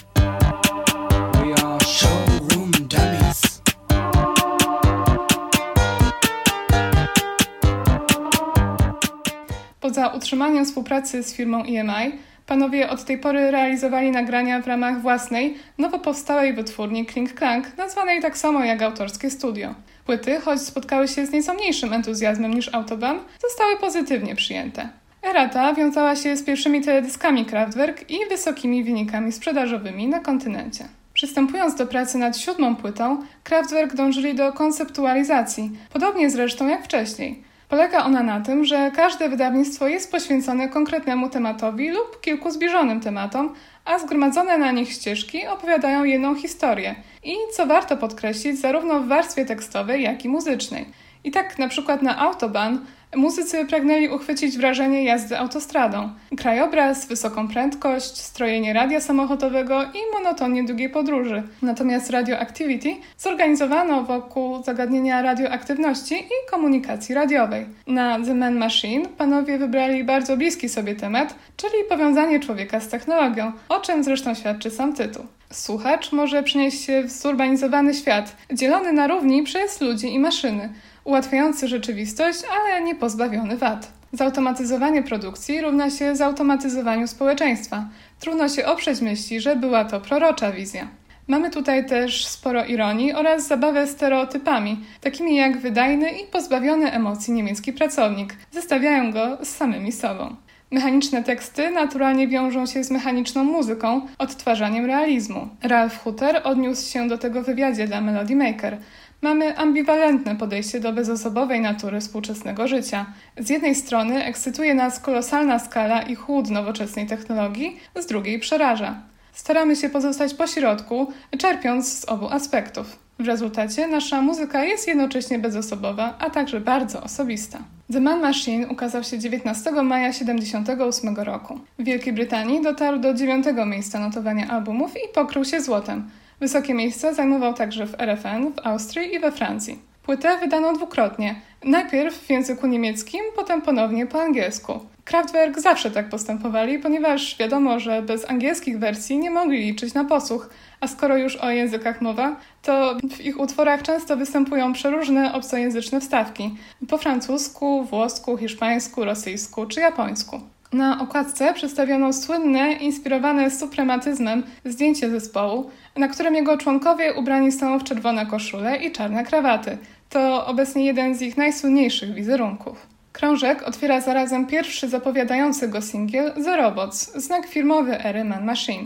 [9.79, 15.57] Poza utrzymaniem współpracy z firmą EMI, panowie od tej pory realizowali nagrania w ramach własnej,
[15.77, 19.73] nowo powstałej wytwórni Kling Klang, nazwanej tak samo jak autorskie studio.
[20.05, 24.89] Płyty, choć spotkały się z nieco mniejszym entuzjazmem niż Autobahn, zostały pozytywnie przyjęte.
[25.23, 30.85] Era ta wiązała się z pierwszymi teledyskami Kraftwerk i wysokimi wynikami sprzedażowymi na kontynencie.
[31.13, 37.43] Przystępując do pracy nad siódmą płytą, Kraftwerk dążyli do konceptualizacji, podobnie zresztą jak wcześniej.
[37.69, 43.53] Polega ona na tym, że każde wydawnictwo jest poświęcone konkretnemu tematowi lub kilku zbliżonym tematom,
[43.85, 49.45] a zgromadzone na nich ścieżki opowiadają jedną historię i, co warto podkreślić, zarówno w warstwie
[49.45, 50.85] tekstowej, jak i muzycznej.
[51.23, 52.77] I tak na przykład na Autobahn
[53.15, 56.09] muzycy pragnęli uchwycić wrażenie jazdy autostradą.
[56.37, 61.43] Krajobraz, wysoką prędkość, strojenie radia samochodowego i monotonię długiej podróży.
[61.61, 67.65] Natomiast Radioactivity zorganizowano wokół zagadnienia radioaktywności i komunikacji radiowej.
[67.87, 73.51] Na The Man Machine panowie wybrali bardzo bliski sobie temat, czyli powiązanie człowieka z technologią,
[73.69, 75.25] o czym zresztą świadczy sam tytuł.
[75.51, 80.69] Słuchacz może przenieść się w zurbanizowany świat, dzielony na równi przez ludzi i maszyny,
[81.03, 83.91] ułatwiający rzeczywistość, ale nie pozbawiony wad.
[84.13, 87.85] Zautomatyzowanie produkcji równa się zautomatyzowaniu społeczeństwa.
[88.19, 90.87] Trudno się oprzeć myśli, że była to prorocza wizja.
[91.27, 97.73] Mamy tutaj też sporo ironii oraz zabawę stereotypami, takimi jak wydajny i pozbawiony emocji niemiecki
[97.73, 98.35] pracownik.
[98.51, 100.35] Zestawiają go z samymi sobą.
[100.71, 105.47] Mechaniczne teksty naturalnie wiążą się z mechaniczną muzyką, odtwarzaniem realizmu.
[105.63, 108.77] Ralph Hutter odniósł się do tego w wywiadzie dla Melody Maker.
[109.23, 113.05] Mamy ambiwalentne podejście do bezosobowej natury współczesnego życia.
[113.37, 119.01] Z jednej strony ekscytuje nas kolosalna skala i chłód nowoczesnej technologii, z drugiej przeraża.
[119.33, 121.07] Staramy się pozostać pośrodku,
[121.37, 122.99] czerpiąc z obu aspektów.
[123.19, 127.59] W rezultacie nasza muzyka jest jednocześnie bezosobowa, a także bardzo osobista.
[127.93, 131.59] The Man Machine ukazał się 19 maja 1978 roku.
[131.79, 136.09] W Wielkiej Brytanii dotarł do dziewiątego miejsca notowania albumów i pokrył się złotem.
[136.43, 139.79] Wysokie miejsce zajmował także w RFN, w Austrii i we Francji.
[140.05, 141.35] Płytę wydano dwukrotnie.
[141.63, 144.79] Najpierw w języku niemieckim, potem ponownie po angielsku.
[145.05, 150.49] Kraftwerk zawsze tak postępowali, ponieważ wiadomo, że bez angielskich wersji nie mogli liczyć na posłuch,
[150.79, 156.55] a skoro już o językach mowa, to w ich utworach często występują przeróżne obcojęzyczne wstawki
[156.89, 160.41] po francusku, włosku, hiszpańsku, rosyjsku czy japońsku.
[160.73, 167.83] Na okładce przedstawiono słynne, inspirowane suprematyzmem zdjęcie zespołu, na którym jego członkowie ubrani są w
[167.83, 169.77] czerwone koszule i czarne krawaty.
[170.09, 172.87] To obecnie jeden z ich najsłynniejszych wizerunków.
[173.11, 178.85] Krążek otwiera zarazem pierwszy zapowiadający go singiel The Robots, znak firmowy ery Man Machine.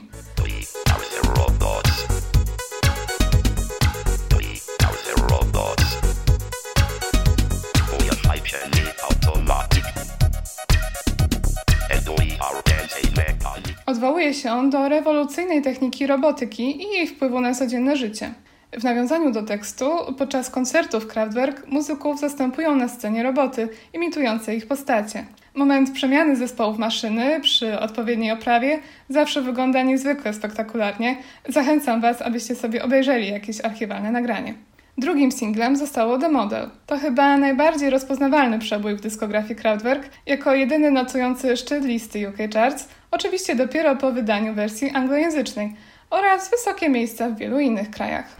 [13.85, 18.33] Odwołuje się on do rewolucyjnej techniki robotyki i jej wpływu na codzienne życie.
[18.73, 25.25] W nawiązaniu do tekstu, podczas koncertów Kraftwerk muzyków zastępują na scenie roboty, imitujące ich postacie.
[25.55, 28.79] Moment przemiany zespołów maszyny przy odpowiedniej oprawie
[29.09, 31.17] zawsze wygląda niezwykle spektakularnie.
[31.49, 34.53] Zachęcam Was, abyście sobie obejrzeli jakieś archiwalne nagranie.
[34.99, 36.69] Drugim singlem zostało The Model.
[36.85, 42.87] To chyba najbardziej rozpoznawalny przebój w dyskografii Kraftwerk, jako jedyny notujący szczyt listy UK Charts,
[43.11, 45.75] oczywiście dopiero po wydaniu wersji anglojęzycznej
[46.09, 48.35] oraz wysokie miejsca w wielu innych krajach.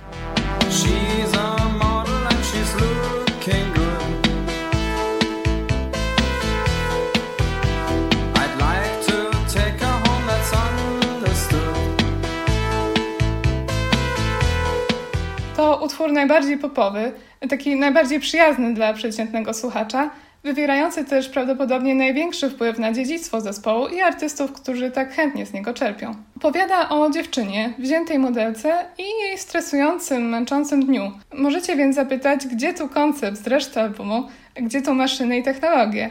[15.87, 17.11] Utwór najbardziej popowy,
[17.49, 20.09] taki najbardziej przyjazny dla przeciętnego słuchacza,
[20.43, 25.73] wywierający też prawdopodobnie największy wpływ na dziedzictwo zespołu i artystów, którzy tak chętnie z niego
[25.73, 26.15] czerpią.
[26.37, 31.11] Opowiada o dziewczynie, wziętej modelce i jej stresującym, męczącym dniu.
[31.33, 36.09] Możecie więc zapytać, gdzie tu koncept z reszty albumu, gdzie tu maszyny i technologie?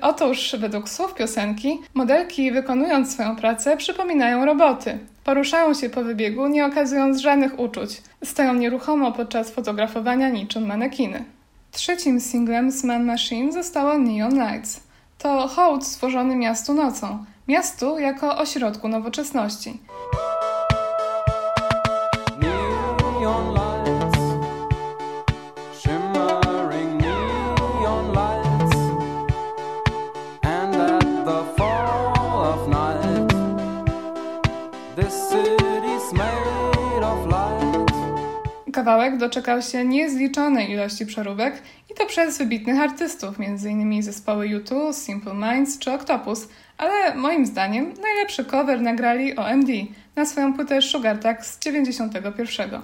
[0.00, 4.98] Otóż, według słów piosenki, modelki wykonując swoją pracę przypominają roboty.
[5.24, 8.02] Poruszają się po wybiegu, nie okazując żadnych uczuć.
[8.24, 11.24] Stoją nieruchomo podczas fotografowania niczym manekiny.
[11.72, 14.80] Trzecim singlem z Man Machine zostało Neon Lights.
[15.18, 19.78] To hołd stworzony miastu nocą, miastu jako ośrodku nowoczesności.
[38.80, 44.02] Kawałek doczekał się niezliczonej ilości przeróbek i to przez wybitnych artystów, m.in.
[44.02, 49.68] zespoły U2, Simple Minds czy Octopus, ale moim zdaniem najlepszy cover nagrali OMD
[50.16, 52.80] na swoją płytę Sugar Tax z 91.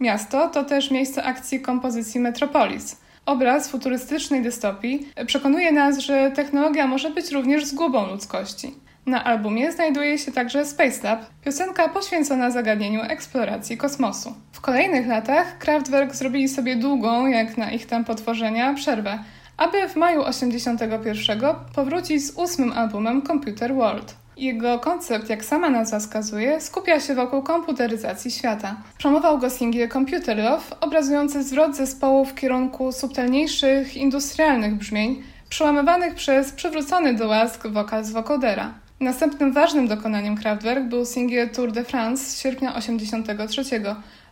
[0.00, 2.96] Miasto to też miejsce akcji kompozycji Metropolis.
[3.26, 8.74] Obraz futurystycznej dystopii przekonuje nas, że technologia może być również zgubą ludzkości.
[9.10, 14.34] Na albumie znajduje się także Space Lab, piosenka poświęcona zagadnieniu eksploracji kosmosu.
[14.52, 19.18] W kolejnych latach Kraftwerk zrobili sobie długą, jak na ich tempo tworzenia, przerwę,
[19.56, 21.40] aby w maju 81
[21.74, 24.14] powrócić z ósmym albumem Computer World.
[24.36, 28.76] Jego koncept, jak sama nazwa wskazuje, skupia się wokół komputeryzacji świata.
[28.98, 36.52] Promował go singiel Computer Love, obrazujący zwrot zespołu w kierunku subtelniejszych, industrialnych brzmień, przełamywanych przez
[36.52, 38.74] przywrócony do łask wokal z wokodera.
[39.00, 43.62] Następnym ważnym dokonaniem Kraftwerk był singiel Tour de France z sierpnia 83,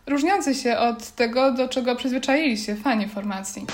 [0.07, 3.65] różniący się od tego, do czego przyzwyczaili się fani formacji.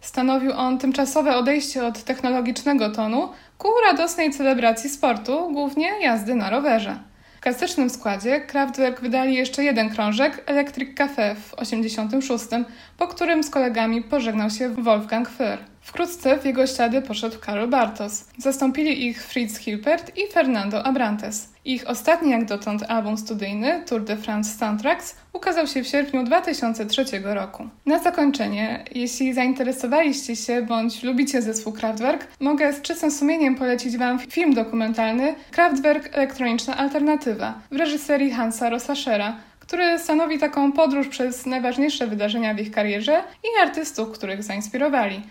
[0.00, 3.28] Stanowił on tymczasowe odejście od technologicznego tonu
[3.60, 6.98] ku radosnej celebracji sportu, głównie jazdy na rowerze.
[7.36, 12.44] W klasycznym składzie Kraftwerk wydali jeszcze jeden krążek Electric Cafe w 86,
[12.98, 15.69] po którym z kolegami pożegnał się Wolfgang Föhr.
[15.90, 18.24] Wkrótce w jego ślady poszedł Karol Bartos.
[18.38, 21.48] Zastąpili ich Fritz Hilpert i Fernando Abrantes.
[21.64, 27.04] Ich ostatni jak dotąd album studyjny Tour de France Soundtracks ukazał się w sierpniu 2003
[27.24, 27.68] roku.
[27.86, 34.18] Na zakończenie, jeśli zainteresowaliście się bądź lubicie zespół Kraftwerk, mogę z czystym sumieniem polecić Wam
[34.18, 42.06] film dokumentalny Kraftwerk Elektroniczna Alternatywa w reżyserii Hansa Rossachera, który stanowi taką podróż przez najważniejsze
[42.06, 45.22] wydarzenia w ich karierze i artystów, których zainspirowali.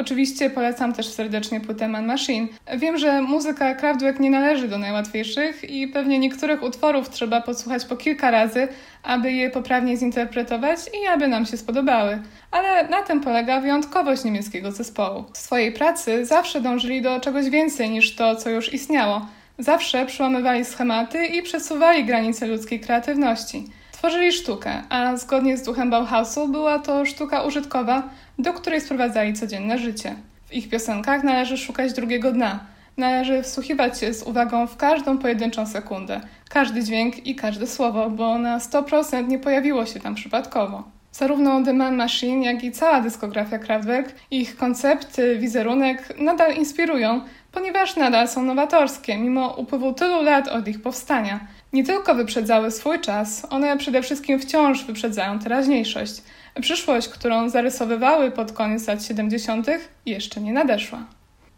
[0.00, 2.48] Oczywiście polecam też serdecznie płytę Man Machine.
[2.76, 7.96] Wiem, że muzyka Kraftwerk nie należy do najłatwiejszych i pewnie niektórych utworów trzeba posłuchać po
[7.96, 8.68] kilka razy,
[9.02, 12.22] aby je poprawnie zinterpretować i aby nam się spodobały.
[12.50, 15.24] Ale na tym polega wyjątkowość niemieckiego zespołu.
[15.32, 19.26] W swojej pracy zawsze dążyli do czegoś więcej niż to, co już istniało.
[19.58, 23.64] Zawsze przełamywali schematy i przesuwali granice ludzkiej kreatywności.
[23.92, 28.02] Tworzyli sztukę, a zgodnie z duchem Bauhausu była to sztuka użytkowa,
[28.38, 30.14] do której sprowadzali codzienne życie.
[30.46, 32.60] W ich piosenkach należy szukać drugiego dna.
[32.96, 38.38] Należy wsłuchiwać się z uwagą w każdą pojedynczą sekundę, każdy dźwięk i każde słowo, bo
[38.38, 40.84] na 100% nie pojawiło się tam przypadkowo.
[41.12, 47.20] Zarówno The Man Machine, jak i cała dyskografia Kraftwerk, ich koncepty, wizerunek nadal inspirują,
[47.52, 51.40] ponieważ nadal są nowatorskie, mimo upływu tylu lat od ich powstania.
[51.72, 56.22] Nie tylko wyprzedzały swój czas, one przede wszystkim wciąż wyprzedzają teraźniejszość.
[56.60, 59.66] Przyszłość, którą zarysowywały pod koniec lat 70.,
[60.06, 61.04] jeszcze nie nadeszła.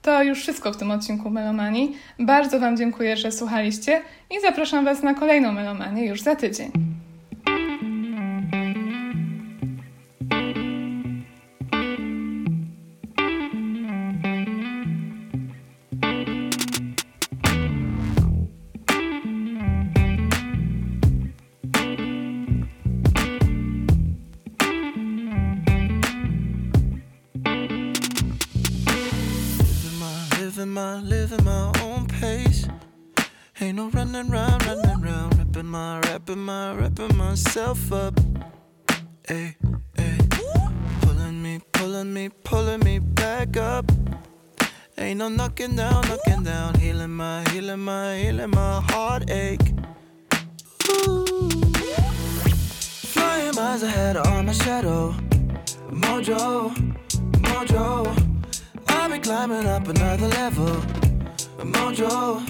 [0.03, 1.97] To już wszystko w tym odcinku Melomanii.
[2.19, 6.71] Bardzo Wam dziękuję, że słuchaliście i zapraszam Was na kolejną Melomanię już za tydzień.
[37.71, 38.19] Up.
[39.29, 39.55] Ay,
[39.97, 40.19] ay.
[41.03, 43.85] Pulling me, pulling me, pulling me back up.
[44.99, 49.73] Ain't no knocking down, knocking down, healing my, healing my, healing my heartache.
[50.89, 51.49] Ooh.
[53.15, 55.15] Flying miles ahead of my shadow.
[55.91, 56.75] Mojo,
[57.47, 57.89] mojo.
[58.89, 60.75] I'll be climbing up another level.
[61.59, 62.45] Mojo,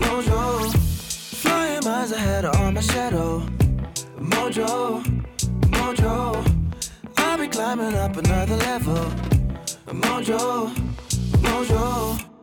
[0.00, 0.72] mojo.
[1.42, 3.46] Flying miles ahead of my shadow.
[4.18, 5.02] Mojo,
[5.70, 6.44] mojo.
[7.18, 9.12] I'll be climbing up another level.
[9.86, 10.70] Mojo,
[11.42, 12.35] mojo.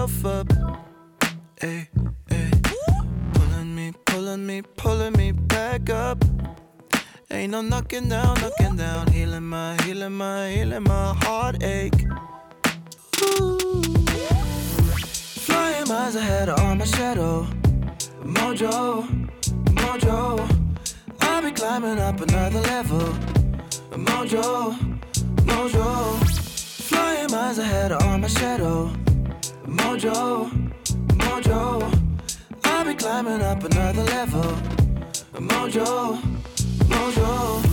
[0.00, 0.52] Myself up.
[1.62, 1.88] Ay,
[2.30, 2.50] ay.
[3.34, 6.24] Pulling me, pulling me, pulling me back up.
[7.30, 12.06] Ain't no knocking down, knocking down, healing my, healing my, healing my heartache.
[13.22, 13.58] Ooh.
[15.46, 17.46] Flying miles ahead of my shadow.
[18.24, 19.04] Mojo,
[19.80, 20.18] mojo.
[21.20, 23.06] I'll be climbing up another level.
[24.06, 24.74] Mojo,
[25.48, 25.88] mojo.
[26.88, 28.69] Flying miles ahead are my shadow.
[30.00, 30.50] Mojo,
[31.18, 31.82] mojo.
[32.64, 34.56] I'll be climbing up another level.
[35.34, 36.18] Mojo,
[36.88, 37.69] mojo.